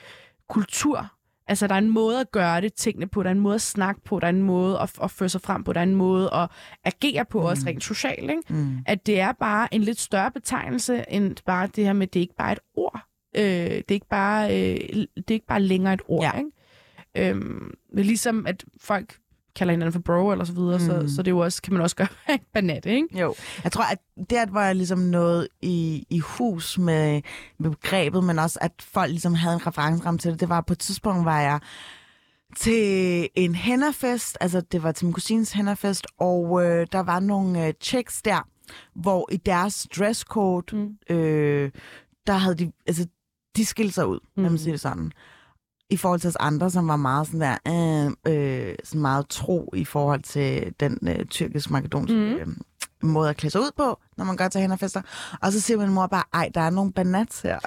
[0.49, 1.11] kultur.
[1.47, 3.61] Altså, der er en måde at gøre det tingene på, der er en måde at
[3.61, 5.95] snakke på, der er en måde at, at føre sig frem på, der er en
[5.95, 6.49] måde at
[6.83, 7.45] agere på, mm.
[7.45, 8.41] også rent socialt, ikke?
[8.49, 8.77] Mm.
[8.85, 12.21] At det er bare en lidt større betegnelse, end bare det her med, det er
[12.21, 13.01] ikke bare et ord.
[13.37, 14.77] Øh, det, er ikke bare, øh,
[15.15, 16.31] det er ikke bare længere et ord, Ja.
[16.37, 17.29] ikke?
[17.29, 19.17] Øhm, men ligesom at folk
[19.55, 20.85] kalder hinanden for bro eller så videre, mm.
[20.85, 23.19] så, så det er jo også, kan man også gøre en banat, ikke?
[23.19, 23.97] Jo, jeg tror, at
[24.29, 27.21] der var jeg ligesom noget i, i hus med,
[27.59, 30.39] med begrebet, men også at folk ligesom havde en referenceramme til det.
[30.39, 31.59] Det var på et tidspunkt, var jeg
[32.57, 37.67] til en henderfest, altså det var til min kusines henderfest, og øh, der var nogle
[37.67, 38.47] øh, chicks der,
[38.95, 41.15] hvor i deres dresscode, Mm.
[41.15, 41.71] øh,
[42.27, 43.07] der havde de, altså
[43.55, 44.43] de skilte sig ud, mm.
[44.43, 45.11] lad mig sige det sådan.
[45.91, 47.57] I forhold til os andre, som var meget sådan der,
[48.27, 48.33] øh,
[48.69, 52.21] øh, sådan meget tro i forhold til den øh, tyrkisk-makedonske mm.
[52.33, 52.47] øh,
[53.03, 55.01] måde at klæde sig ud på, når man går til henderfester.
[55.41, 57.59] Og så siger min mor bare, ej, der er nogle banats her.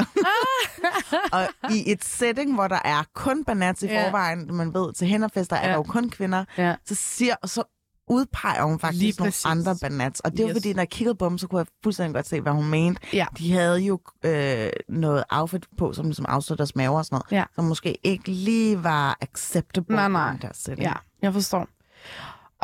[1.37, 5.57] og i et setting, hvor der er kun banats i forvejen, man ved, til henderfester
[5.57, 5.69] er Ja.
[5.69, 6.75] der jo kun kvinder, Ja.
[6.87, 7.63] så siger, og så
[8.07, 9.45] udpeger hun Lige faktisk nogle præcis.
[9.47, 10.21] andre banats.
[10.21, 10.55] Og det var Yes.
[10.57, 13.01] fordi, når jeg kiggede på dem, så kunne jeg fuldstændig godt se, hvad hun mente.
[13.13, 13.27] Ja.
[13.39, 17.33] De havde jo øh, noget outfit på, som ligesom afstod deres maver og sådan noget,
[17.41, 17.45] Ja.
[17.55, 20.31] som måske ikke lige var acceptable Nej, i nej.
[20.31, 20.81] den der setting.
[20.87, 20.93] Ja,
[21.23, 21.67] jeg forstår.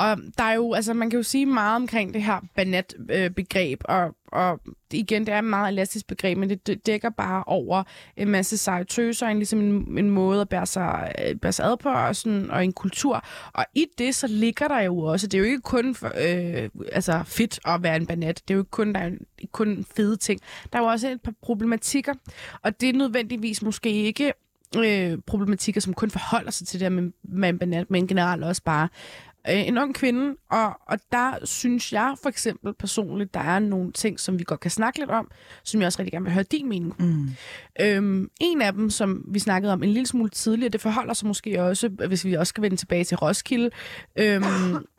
[0.01, 4.15] Og der er jo, altså man kan jo sige meget omkring det her banat-begreb, og,
[4.33, 4.61] og
[4.93, 7.83] igen, det er et meget elastisk begreb, men det, dækker bare over
[8.17, 11.67] en masse seje tøser, en, ligesom en, en måde at bære sig, øh, bære sig
[11.67, 13.25] ad på, og, sådan, og en kultur.
[13.53, 16.69] Og i det, så ligger der jo også, det er jo ikke kun for, øh,
[16.93, 19.11] altså fedt at være en banat, det er jo ikke kun, der er
[19.53, 20.41] kun fede ting.
[20.73, 22.15] Der er jo også et par problematikker,
[22.63, 24.33] og det er nødvendigvis måske ikke
[24.77, 28.45] øh, problematikker, som kun forholder sig til det her med, med en banat, men generelt
[28.45, 28.89] også bare
[29.49, 30.37] øh, en ung kvinde.
[30.51, 34.61] Og, og der synes jeg for eksempel personligt, der er nogle ting, som vi godt
[34.61, 35.31] kan snakke lidt om,
[35.65, 37.05] som jeg også rigtig gerne vil høre din mening på.
[37.05, 37.29] Mm.
[37.81, 41.29] Øhm, en af dem, som vi snakkede om en lille smule tidligere, det forholder sig
[41.29, 43.71] måske også, hvis vi også skal vende tilbage til Roskilde.
[44.17, 44.45] Øhm,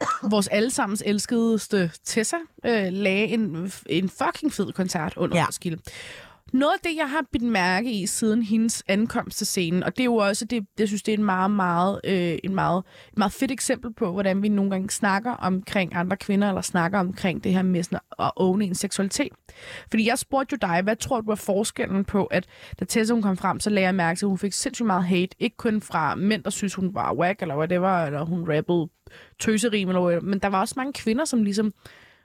[0.31, 1.59] vores allesammens elskede
[2.05, 5.45] Tessa øh, lagde en, en fucking fed koncert under ja.
[5.47, 5.77] Roskilde.
[6.53, 10.03] Noget af det, jeg har bidt mærke i siden hendes ankomst til scenen, og det
[10.03, 13.17] er jo også, det, jeg synes, det er en meget, meget, øh, en meget, et
[13.17, 17.43] meget fedt eksempel på, hvordan vi nogle gange snakker omkring andre kvinder, eller snakker omkring
[17.43, 19.31] det her med sådan at åbne en seksualitet.
[19.89, 22.45] Fordi jeg spurgte jo dig, hvad tror du er forskellen på, at
[22.79, 25.03] da Tessa hun kom frem, så lagde jeg mærke til, at hun fik sindssygt meget
[25.03, 25.35] hate.
[25.39, 28.89] Ikke kun fra mænd, der synes, hun var whack, eller whatever, eller hun rappede
[29.39, 31.73] tøserim, eller whatever, men der var også mange kvinder, som ligesom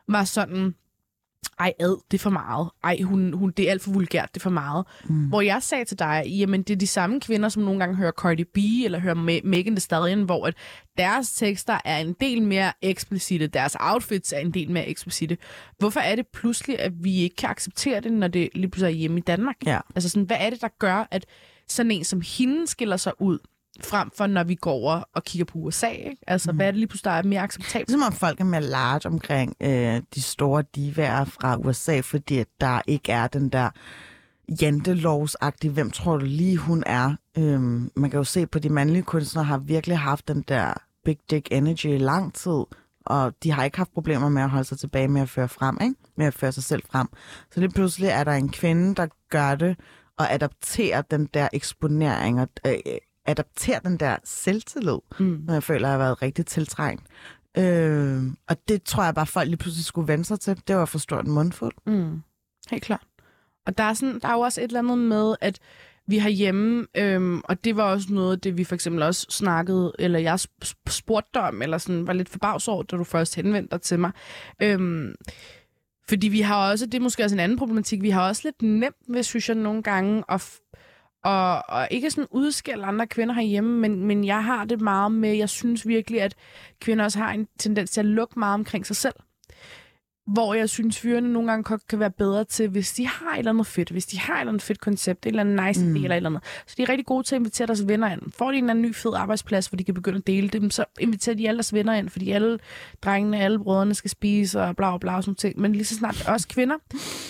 [0.09, 0.75] var sådan,
[1.59, 2.71] ej ad, det er for meget.
[2.85, 4.87] Ej, hun, hun, det er alt for vulgært, det er for meget.
[5.05, 5.29] Mm.
[5.29, 8.13] Hvor jeg sagde til dig, jamen det er de samme kvinder, som nogle gange hører
[8.13, 10.55] Cardi B, eller hører Ma- Megan Thee Stallion, hvor at
[10.99, 15.39] deres tekster er en del mere eksplicite, deres outfits er en del mere eksplicite.
[15.79, 18.99] Hvorfor er det pludselig, at vi ikke kan acceptere det, når det lige pludselig er
[18.99, 19.57] hjemme i Danmark?
[19.67, 19.79] Ja.
[19.95, 21.27] Altså sådan, hvad er det, der gør, at
[21.69, 23.39] sådan en som hende skiller sig ud,
[23.85, 25.89] frem for når vi går over og kigger på USA?
[25.89, 26.17] Ikke?
[26.27, 26.57] Altså, mm.
[26.57, 27.89] hvad er det lige pludselig, der er mere acceptabelt?
[27.89, 32.47] Ligesom om folk er mere large omkring øh, de store divaer fra USA, fordi at
[32.61, 33.71] der ikke er den der
[34.63, 37.15] jantelovsagtige, hvem tror du lige hun er?
[37.39, 40.75] Øhm, man kan jo se på de mandlige kunstnere har virkelig haft den der
[41.05, 42.65] big dick energy i lang tid,
[43.07, 45.79] og de har ikke haft problemer med at holde sig tilbage med at føre frem,
[45.83, 45.95] ikke?
[46.17, 47.09] med at føre sig selv frem.
[47.51, 49.77] Så lige pludselig er der en kvinde, der gør det,
[50.19, 52.77] og adapterer den der eksponering, og øh,
[53.27, 55.41] adapterer den der selvtillid, Mm.
[55.47, 57.03] når jeg føler, at jeg har været rigtig tiltrængt.
[57.59, 60.61] Øh, og det tror jeg bare, folk lige pludselig skulle vende sig til.
[60.69, 61.73] Det var for stort en mundfuld.
[61.87, 62.23] Mm.
[62.71, 63.03] Helt klart.
[63.67, 65.59] Og der er, sådan, der er jo også et eller andet med, at
[66.09, 69.93] vi har hjemme, øhm, og det var også noget det, vi for eksempel også snakkede,
[69.99, 73.35] eller jeg sp- spurgte dig om, eller sådan, var lidt forbavs over, da du først
[73.37, 74.11] henvendte dig til mig.
[74.63, 75.15] Øhm,
[76.09, 78.63] fordi vi har også, det er måske også en anden problematik, vi har også lidt
[78.63, 80.51] nemt ved, synes jeg, nogle gange, at,
[81.27, 85.35] og, og ikke sådan udskælde andre kvinder herhjemme, men, men jeg har det meget med,
[85.35, 86.35] jeg synes virkelig, at
[86.81, 89.15] kvinder også har en tendens til at lukke meget omkring sig selv
[90.27, 93.39] hvor jeg synes, fyrene nogle gange godt kan være bedre til, hvis de har et
[93.39, 95.85] eller andet fedt, hvis de har et eller andet fedt koncept, et eller andet nice
[95.85, 95.95] mm.
[95.95, 96.43] idé eller et eller andet.
[96.67, 98.21] Så de er rigtig gode til at invitere deres venner ind.
[98.33, 100.71] Får de en eller anden ny fed arbejdsplads, hvor de kan begynde at dele dem,
[100.71, 102.59] så inviterer de alle deres venner ind, fordi alle
[103.03, 105.61] drengene, alle brødrene skal spise og bla bla bla og sådan ting.
[105.61, 106.77] Men lige så snart også kvinder,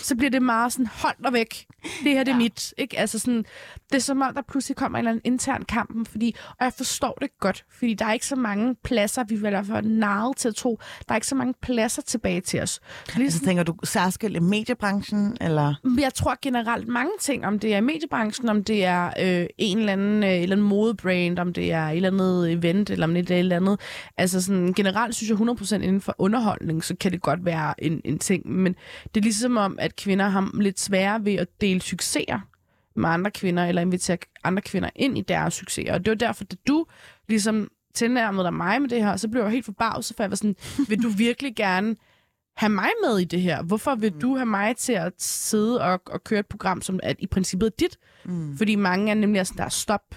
[0.02, 1.66] så bliver det meget sådan, hold dig væk.
[2.04, 2.42] Det her det er Ja.
[2.42, 2.74] mit.
[2.78, 2.98] Ikke?
[2.98, 3.44] Altså sådan,
[3.90, 6.72] det er som om, der pludselig kommer en eller anden intern kampen, fordi, og jeg
[6.72, 9.86] forstår det godt, fordi der er ikke så mange pladser, vi vil i hvert fald
[9.86, 10.78] narret til at tro,
[11.08, 12.80] der er ikke så mange pladser tilbage til os.
[13.06, 15.74] Så lige Altså, tænker du særskilt i mediebranchen, eller?
[15.98, 19.78] Jeg tror generelt mange ting, om det er i mediebranchen, om det er øh, en
[19.78, 23.14] eller anden, øh, eller andet modebrand, om det er et eller andet event, eller om
[23.14, 23.80] det er et eller andet.
[24.16, 28.00] Altså sådan, generelt synes jeg 100% inden for underholdning, så kan det godt være en,
[28.04, 28.48] en ting.
[28.50, 28.74] Men
[29.14, 32.40] det er ligesom om, at kvinder har lidt sværere ved at dele succeser
[32.96, 35.92] med andre kvinder, eller invitere andre kvinder ind i deres succeser.
[35.92, 36.86] Og det var derfor, at du
[37.28, 40.36] ligesom tilnærmede dig mig med det her, så blev jeg helt forbavset, for jeg var
[40.36, 40.56] sådan,
[40.88, 41.96] vil du virkelig gerne
[42.56, 43.62] have mig med i det her?
[43.62, 44.20] Hvorfor vil Mm.
[44.20, 47.66] du have mig til at sidde og, og køre et program, som er i princippet
[47.66, 47.98] er dit?
[48.24, 48.56] Mm.
[48.56, 50.14] Fordi mange er nemlig sådan der, stop,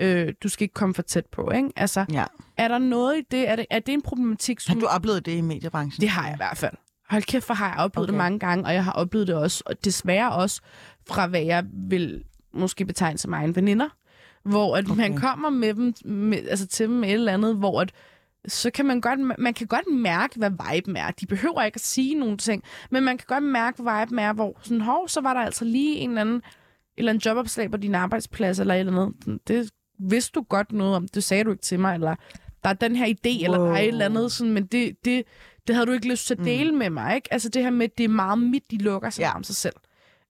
[0.00, 1.70] øh, du skal ikke komme for tæt på, ikke?
[1.76, 2.24] Altså, Ja.
[2.56, 3.48] er der noget i det?
[3.48, 4.80] Er det, er det en problematik, Har som...
[4.80, 6.00] du oplevet det i mediebranchen?
[6.00, 6.74] Det har jeg i hvert fald.
[7.10, 8.12] Hold kæft, for har jeg oplevet okay.
[8.12, 10.60] Det mange gange, og jeg har oplevet det også, og desværre også
[11.08, 12.24] fra, hvad jeg vil
[12.54, 13.88] måske betegne som egen veninder,
[14.42, 14.96] hvor at okay.
[14.96, 17.92] man kommer med dem, med, altså til dem med et eller andet, hvor at,
[18.48, 21.10] så kan man godt, man kan godt mærke, hvad viben er.
[21.10, 24.32] De behøver ikke at sige nogen ting, men man kan godt mærke, hvad viben er,
[24.32, 26.42] hvor sådan, hov, så var der altså lige en eller anden,
[26.96, 29.38] eller en jobopslag på din arbejdsplads, eller et eller andet.
[29.48, 31.08] Det vidste du godt noget om.
[31.08, 32.14] Det sagde du ikke til mig, eller
[32.64, 33.44] der er den her idé, wow.
[33.44, 35.24] eller der er et eller andet, sådan, men det, det,
[35.66, 36.78] det havde du ikke lyst til at dele mm.
[36.78, 37.32] med mig, ikke?
[37.32, 39.36] Altså det her med, det er meget mit, de lukker sig ja.
[39.36, 39.76] om sig selv.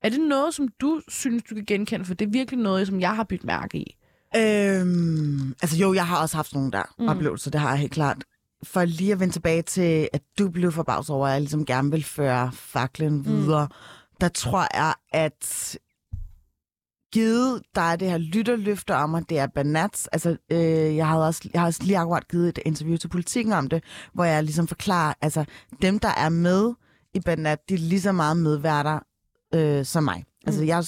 [0.02, 2.04] Er det noget, som du synes, du kan genkende?
[2.04, 3.96] For det er virkelig noget, som jeg har byttet mærke i.
[4.37, 7.09] Øhm, altså jo, jeg har også haft nogle der mm.
[7.09, 8.24] oplevelser, det har jeg helt klart.
[8.62, 11.91] For lige at vende tilbage til, at du blev forbavset over, at jeg ligesom gerne
[11.91, 13.24] vil føre faklen mm.
[13.24, 13.68] videre,
[14.20, 15.78] der tror jeg, at
[17.12, 20.07] givet dig det her lytterløfte om, at det er banats.
[20.07, 23.53] Altså, øh, jeg, havde også, jeg har også lige akkurat givet et interview til politikken
[23.53, 25.45] om det, hvor jeg ligesom forklarer, altså
[25.83, 26.72] dem, der er med
[27.14, 28.99] i banat, de er lige så meget medværter
[29.55, 30.24] øh, som mig.
[30.47, 30.66] Altså, mm.
[30.66, 30.84] jeg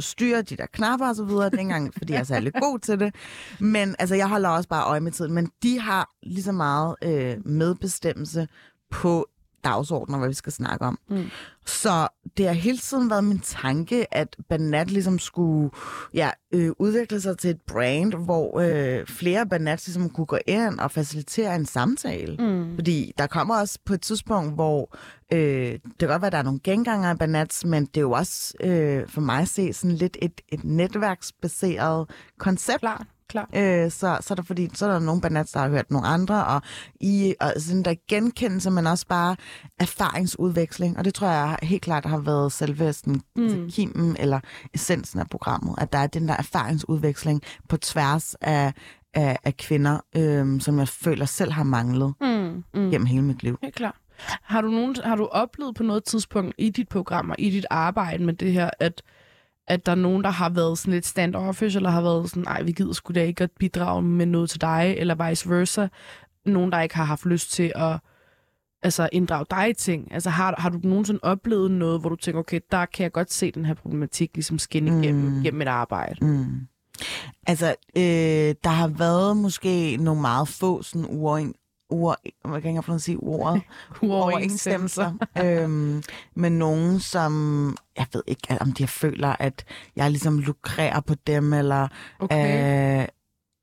[0.00, 3.14] styrer de der knapper og så videre, dengang, fordi jeg er særlig god til det.
[3.60, 5.32] Men altså, jeg holder også bare øje med tiden.
[5.32, 8.48] Men de har lige så meget øh, medbestemmelse
[8.90, 9.26] på
[9.66, 10.98] dagsordner, hvad vi skal snakke om.
[11.10, 11.24] Mm.
[11.66, 15.70] Så det har hele tiden været min tanke, at Banat ligesom skulle
[16.14, 20.78] ja, øh, udvikle sig til et brand, hvor øh, flere Banat ligesom kunne gå ind
[20.78, 22.36] og facilitere en samtale.
[22.36, 22.74] Mm.
[22.74, 24.96] Fordi der kommer også på et tidspunkt, hvor
[25.32, 28.00] øh, det kan godt være, at der er nogle genganger af Banats, men det er
[28.00, 32.80] jo også øh, for mig at se sådan lidt et, et netværksbaseret koncept.
[32.80, 33.48] Klar klar.
[33.54, 36.06] Øh, så, så, er der fordi, så er der nogle banats, der har hørt nogle
[36.06, 36.62] andre, og,
[37.00, 39.36] i, og sådan der genkendelse, men også bare
[39.80, 40.98] erfaringsudveksling.
[40.98, 43.42] Og det tror jeg helt klart har været selve sådan, mm.
[43.42, 44.40] altså, kimen eller
[44.74, 48.72] essensen af programmet, at der er den der erfaringsudveksling på tværs af,
[49.14, 52.64] af, af kvinder, øh, som jeg føler selv har manglet mm.
[52.74, 52.90] Mm.
[52.90, 53.58] gennem hele mit liv.
[53.62, 53.94] Helt klart.
[54.42, 57.66] Har du, nogen, har du oplevet på noget tidspunkt i dit program og i dit
[57.70, 59.02] arbejde med det her, at
[59.68, 62.62] at der er nogen, der har været sådan lidt standoffish, eller har været sådan, nej,
[62.62, 65.86] vi gider sgu da ikke at bidrage med noget til dig, eller vice versa.
[66.46, 67.98] Nogen, der ikke har haft lyst til at
[68.82, 70.12] altså, inddrage dig i ting.
[70.12, 73.32] Altså, har, har du nogensinde oplevet noget, hvor du tænker, okay, der kan jeg godt
[73.32, 75.02] se den her problematik ligesom skinne mm.
[75.42, 76.26] gennem et arbejde?
[76.26, 76.60] Mm.
[77.46, 81.52] Altså, øh, der har været måske nogle meget få sådan uover,
[81.90, 82.14] uover,
[82.48, 83.62] hvad kan jeg sige, ordet?
[84.02, 85.12] uoverensstemmelser.
[85.44, 86.02] øhm,
[86.34, 89.64] med nogen, som, jeg ved ikke, om de føler, at
[89.96, 91.88] jeg ligesom lukrerer på dem, eller...
[92.18, 93.00] Okay.
[93.02, 93.08] Øh,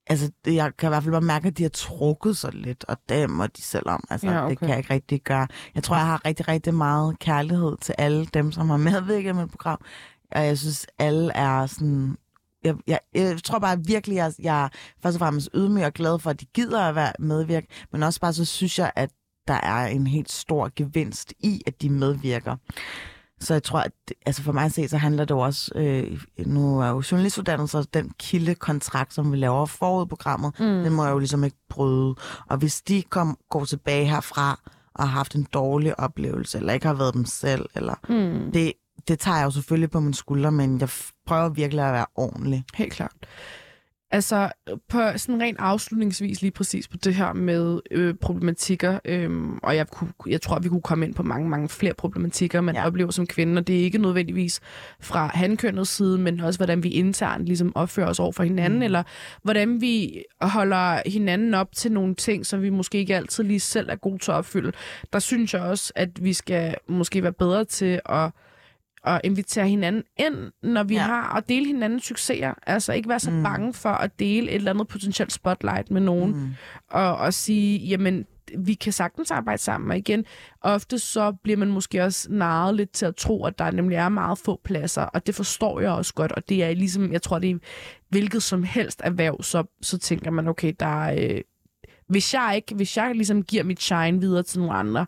[0.08, 2.98] altså, jeg kan i hvert fald bare mærke, at de har trukket sig lidt, og
[3.10, 4.04] dem og de selv om.
[4.10, 4.50] Altså, ja, okay.
[4.50, 5.48] det kan jeg ikke rigtig gøre.
[5.76, 9.44] Jeg tror, jeg har rigtig, rigtig meget kærlighed til alle dem, som har medvirket med
[9.44, 9.80] et program.
[10.32, 12.18] Og jeg synes, alle er sådan
[12.64, 14.70] jeg, jeg, jeg tror bare virkelig, at jeg, jeg er
[15.03, 18.20] først og fremmest ydmyg og glad for, at de gider at være medvirke, men også
[18.20, 19.09] bare så synes jeg, at
[19.47, 22.55] der er en helt stor gevinst i, at de medvirker.
[23.39, 23.91] Så jeg tror, at
[24.26, 27.70] altså for mig at se, så handler det jo også, øh, nu er jo journalistuddannet,
[27.70, 30.66] så den kildekontrakt, som vi laver forud programmet, mm.
[30.66, 32.16] den må jeg jo ligesom ikke bryde.
[32.49, 34.59] Og hvis de kom, går tilbage herfra
[34.95, 38.51] og har haft en dårlig oplevelse, eller ikke har været dem selv, eller mm.
[38.51, 38.74] det,
[39.08, 40.89] det tager jeg jo selvfølgelig på min skulder, men jeg
[41.26, 42.64] prøver virkelig at være ordentlig.
[42.74, 43.16] Helt klart.
[44.14, 44.52] Altså,
[44.89, 49.88] på sådan rent afslutningsvis lige præcis på det her med øh, problematikker, øhm, og jeg,
[49.88, 52.86] kunne, jeg tror, vi kunne komme ind på mange, mange flere problematikker, man ja.
[52.86, 54.60] oplever som kvinde, og det er ikke nødvendigvis
[55.00, 58.84] fra handkønnets side, men også hvordan vi internt ligesom opfører os over for hinanden, mm.
[58.84, 59.04] eller
[59.44, 63.89] hvordan vi holder hinanden op til nogle ting, som vi måske ikke altid lige selv
[63.89, 64.72] er gode til at opfylde.
[65.14, 68.32] Der synes jeg også, at vi skal måske være bedre til at
[69.04, 71.01] at invitere hinanden ind, når vi ja.
[71.01, 72.54] har at dele hinandens succeser.
[72.68, 73.43] Altså ikke være så mm.
[73.43, 76.32] bange for at dele et eller andet potentielt spotlight med nogen.
[76.32, 76.54] Mm.
[76.89, 78.26] Og, og sige, jamen,
[78.58, 79.91] vi kan sagtens arbejde sammen.
[79.91, 80.26] Og igen,
[80.62, 84.10] ofte så bliver man måske også narret lidt til at tro, at der nemlig er
[84.10, 87.39] meget få pladser, og det forstår jeg også godt, og det er ligesom, jeg tror,
[87.39, 87.58] det er
[88.10, 91.41] hvilket som helst erhverv, så, så tænker man, okay, der er, øh,
[92.08, 95.06] hvis jeg ikke, hvis jeg ligesom giver mit shine videre til nogle andre,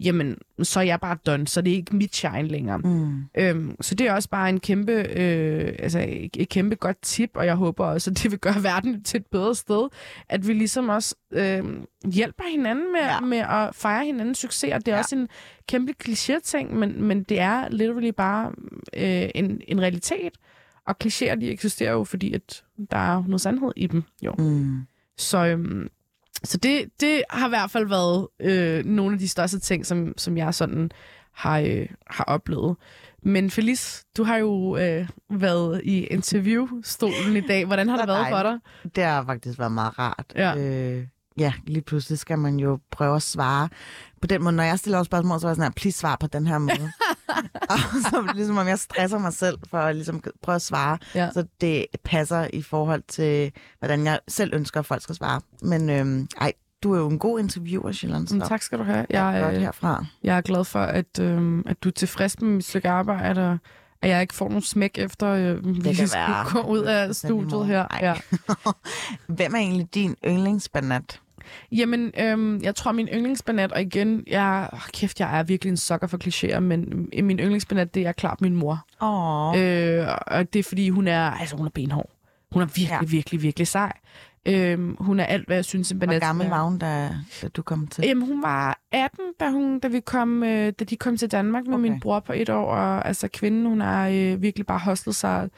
[0.00, 2.78] jamen, så er jeg bare done, så det er ikke mit shine længere.
[2.78, 3.24] Mm.
[3.34, 7.30] Øhm, så det er også bare en kæmpe, øh, altså et, et kæmpe godt tip,
[7.34, 9.88] og jeg håber også, at det vil gøre verden til et bedre sted,
[10.28, 11.64] at vi ligesom også øh,
[12.12, 13.20] hjælper hinanden med, ja.
[13.20, 15.00] med at fejre hinandens succes, og det er ja.
[15.00, 15.28] også en
[15.68, 18.52] kæmpe kliché-ting, men, men det er literally bare
[18.96, 20.32] øh, en, en realitet,
[20.86, 24.34] og klichéer, de eksisterer jo, fordi at der er noget sandhed i dem, jo.
[24.38, 24.86] Mm.
[25.16, 25.88] Så øhm,
[26.44, 30.14] så det, det har i hvert fald været øh, nogle af de største ting, som,
[30.16, 30.90] som jeg sådan
[31.32, 32.76] har, øh, har oplevet.
[33.22, 37.64] Men Felice, du har jo øh, været i interviewstolen i dag.
[37.64, 38.58] Hvordan har det været for dig?
[38.96, 40.32] Det har faktisk været meget rart.
[40.36, 40.56] Ja.
[40.56, 41.06] Øh,
[41.38, 43.68] ja, lige pludselig skal man jo prøve at svare.
[44.24, 46.26] På den måde, når jeg stiller spørgsmål, så er jeg sådan her, please svar på
[46.26, 46.90] den her måde.
[47.70, 51.30] og så ligesom om jeg stresser mig selv for at ligesom prøve at svare, ja.
[51.30, 55.40] så det passer i forhold til, hvordan jeg selv ønsker, at folk skal svare.
[55.62, 56.52] Men øhm, ej,
[56.82, 58.34] du er jo en god interviewer, Sjælland.
[58.34, 58.96] Mm, tak skal du have.
[58.96, 60.04] Jeg, jeg, er, herfra.
[60.22, 63.58] jeg er glad for, at, øhm, at du er tilfreds med mit stykke arbejde, og
[64.02, 67.14] at jeg ikke får nogen smæk efter, øh, vi skal gå ud af 100% i
[67.14, 67.86] studiet her.
[68.00, 68.14] Ja.
[69.36, 71.20] Hvem er egentlig din yndlingsbanat?
[71.72, 75.76] Jamen, øhm, jeg tror, min yndlingsbanat, og igen, jeg, oh, kæft, jeg er virkelig en
[75.76, 78.86] sokker for klichéer, men øh, min yndlingsbanat, det er klart min mor.
[79.02, 82.10] Åh, Øh, og det er, fordi hun er, altså, hun er benhård.
[82.52, 83.06] Hun er virkelig, Ja.
[83.06, 83.92] virkelig, virkelig sej.
[84.46, 87.10] Øhm, hun er alt, hvad jeg synes, en banat hvor gammel var hun, da,
[87.42, 88.04] da du kom til?
[88.04, 91.66] Jamen, hun var 18, da, hun, da, vi kom, øh, da de kom til Danmark
[91.66, 91.82] med okay.
[91.82, 92.66] min bror på et år.
[92.74, 95.48] Og altså, kvinden, hun har øh, virkelig bare hostlet sig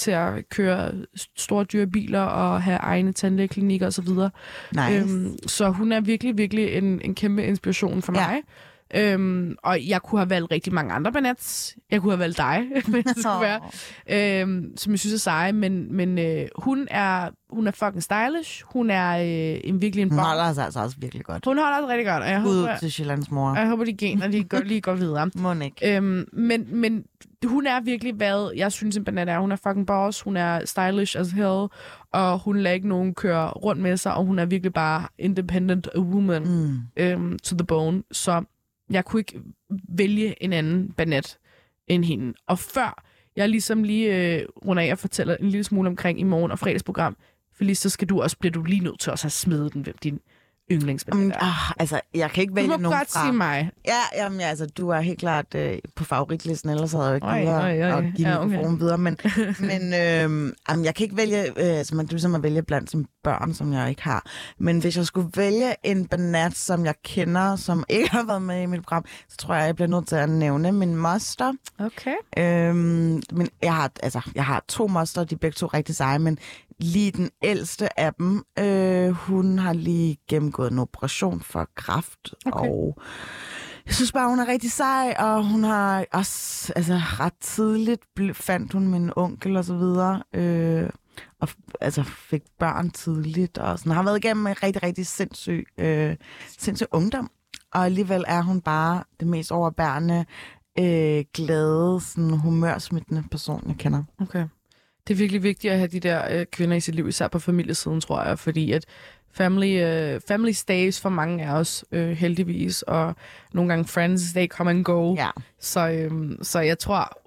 [0.00, 0.92] til at køre
[1.36, 4.08] store dyre biler og have egne tandlægeklinikker osv.
[4.08, 4.30] Nice.
[4.92, 8.40] Øhm, så hun er virkelig, virkelig en, en kæmpe inspiration for Ja.
[8.94, 11.76] Øhm, og jeg kunne have valgt rigtig mange andre banats.
[11.90, 14.40] Jeg kunne have valgt dig, hvis det skulle være.
[14.42, 18.62] Øhm, som jeg synes er seje, men, men øh, hun, er, hun er fucking stylish.
[18.72, 20.26] Hun er øh, en virkelig en Hun bomb.
[20.28, 21.44] holder sig altså også virkelig godt.
[21.46, 23.54] Hun holder sig rigtig godt, og jeg Ud håber, til Sjællands mor.
[23.56, 25.30] jeg håber de gener de går, lige går videre.
[25.38, 25.96] Må ikke.
[25.96, 27.04] Øhm, men, men
[27.44, 29.38] hun er virkelig, hvad jeg synes, en banat er.
[29.38, 31.66] Hun er fucking boss, hun er stylish as hell,
[32.12, 35.88] og hun lader ikke nogen køre rundt med sig, og hun er virkelig bare independent
[35.96, 36.78] woman Mm.
[36.96, 38.02] øhm, to the bone.
[38.12, 38.42] Så
[38.90, 39.40] jeg kunne ikke
[39.88, 41.38] vælge en anden banat
[41.86, 42.34] end hende.
[42.48, 43.02] Og før
[43.36, 46.58] jeg ligesom lige øh, runder af og fortæller en lille smule omkring i morgen og
[46.58, 47.16] fredagsprogram,
[47.56, 49.82] for lige så skal du også, bliver du lige nødt til også at smide den,
[49.82, 50.20] hvem din
[50.72, 53.24] yndlingsbanat Um, ah, altså, jeg kan ikke Du vælge må nogen godt fra.
[53.24, 53.70] sige mig.
[53.86, 57.26] Ja, jamen, ja, altså, du er helt klart øh, på favoritlisten, ellers havde jeg ikke
[57.26, 57.32] oj.
[57.34, 58.78] at give Ja, okay.
[58.78, 58.98] videre.
[58.98, 59.16] Men,
[59.70, 62.62] men øh, jamen, jeg kan ikke vælge, øh, altså, man, det er ligesom at vælge
[62.62, 64.26] blandt sine børn, som jeg ikke har.
[64.58, 68.62] Men hvis jeg skulle vælge en banat, som jeg kender, som ikke har været med
[68.62, 71.52] i mit program, så tror jeg, jeg bliver nødt til at nævne min moster.
[71.78, 72.14] Okay.
[72.38, 76.18] Øhm, men jeg har, altså, jeg har to moster, de er begge to rigtig seje,
[76.18, 76.38] men
[76.78, 82.68] lige den ældste af dem, øh, hun har lige gennemgået en operation for kræft, Okay.
[82.68, 82.98] og
[83.86, 88.02] jeg synes bare, hun er rigtig sej, og hun har også, altså ret tidligt
[88.32, 90.90] fandt hun min onkel og så videre, øh,
[91.40, 91.48] og
[91.80, 96.16] altså fik børn tidligt, og sådan har været igennem en rigtig, rigtig sindssyg, øh,
[96.58, 97.30] sindssyg ungdom.
[97.72, 100.24] Og alligevel er hun bare det mest overbærende,
[100.78, 104.04] øh, glade, sådan humørsmittende person, jeg kender.
[104.20, 104.46] Okay.
[105.10, 107.38] Det er virkelig vigtigt at have de der øh, kvinder i sit liv, især på
[107.38, 108.84] familiesiden, tror jeg, fordi at
[109.32, 113.14] family, øh, family stays for mange af os, øh, heldigvis, og
[113.52, 115.14] nogle gange friends, they come and go.
[115.14, 115.28] Ja.
[115.60, 117.18] Så, øh, så jeg tror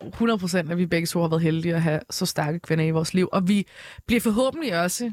[0.65, 3.13] 100% at vi begge to har været heldige at have så stærke kvinder i vores
[3.13, 3.67] liv, og vi
[4.07, 5.11] bliver forhåbentlig også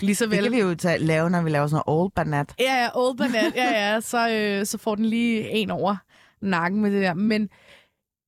[0.00, 0.42] lige så Det vel...
[0.42, 2.54] kan vi jo tage, lave, når vi laver sådan noget old banat.
[2.58, 5.96] Ja, ja, old banat, ja, ja, så, øh, så får den lige en over
[6.40, 7.14] nakken med det der.
[7.14, 7.48] Men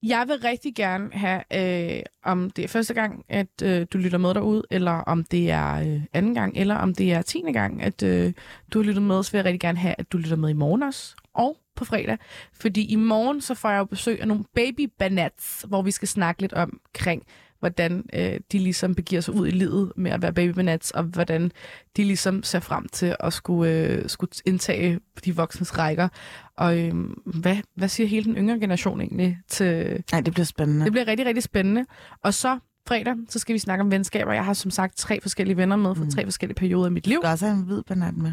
[0.09, 4.19] jeg vil rigtig gerne have, øh, om det er første gang, at øh, du lytter
[4.19, 7.83] med derude, eller om det er øh, anden gang, eller om det er tiende gang,
[7.83, 8.33] at øh,
[8.73, 10.53] du har lyttet med, så vil jeg rigtig gerne have, at du lytter med i
[10.53, 12.19] morgen også, og på fredag.
[12.53, 16.09] Fordi i morgen, så får jeg jo besøg af nogle baby banats, hvor vi skal
[16.09, 17.23] snakke lidt omkring,
[17.59, 21.03] hvordan øh, de ligesom begiver sig ud i livet med at være baby banats, og
[21.03, 21.53] hvordan
[21.97, 26.09] de ligesom ser frem til at skulle, øh, skulle indtage de voksnes rækker.
[26.57, 26.95] Og øh,
[27.25, 30.03] hvad, hvad siger hele den yngre generation egentlig til...
[30.13, 30.85] Nej, det bliver spændende.
[30.85, 31.85] Det bliver rigtig, rigtig spændende.
[32.23, 34.33] Og så fredag, så skal vi snakke om venskaber.
[34.33, 36.11] Jeg har som sagt tre forskellige venner med fra Mm.
[36.11, 37.17] tre forskellige perioder af mit liv.
[37.17, 38.33] Du skal også have en hvid banat med.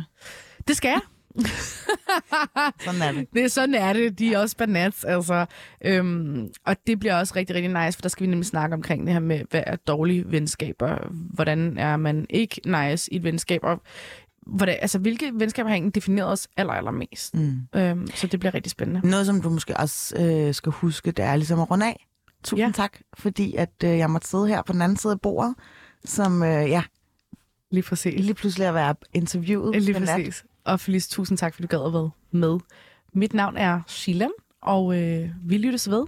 [0.68, 1.00] Det skal jeg.
[2.86, 3.28] Sådan er det.
[3.34, 4.20] Det er sådan er det.
[4.20, 5.46] De er også banats, altså.
[5.86, 9.06] Øhm, og det bliver også rigtig, rigtig nice, for der skal vi nemlig snakke omkring
[9.06, 11.08] det her med, hvad er dårlige venskaber?
[11.34, 13.60] Hvordan er man ikke nice i et venskab?
[13.64, 13.82] Og
[14.48, 17.36] hvordan, altså, hvilke venskaber har egentlig defineret os aller, allermest?
[17.36, 17.60] Mm.
[17.76, 19.10] Øhm, så det bliver rigtig spændende.
[19.10, 22.08] Noget, som du måske også øh, skal huske, det er ligesom at runde af.
[22.44, 22.72] Tusind Ja.
[22.76, 25.56] tak, fordi at øh, jeg måtte sidde her på den anden side af bordet,
[26.06, 26.84] som øh, ja,
[27.72, 28.20] Lige præcis.
[28.20, 29.82] lige pludselig at være interviewet.
[29.82, 30.10] Lige med Nat.
[30.20, 30.46] præcis.
[30.64, 32.60] Og Felice, tusind tak, fordi du gad at være med.
[33.14, 34.28] Mit navn er Sheila,
[34.62, 36.06] og øh, vi lyttes ved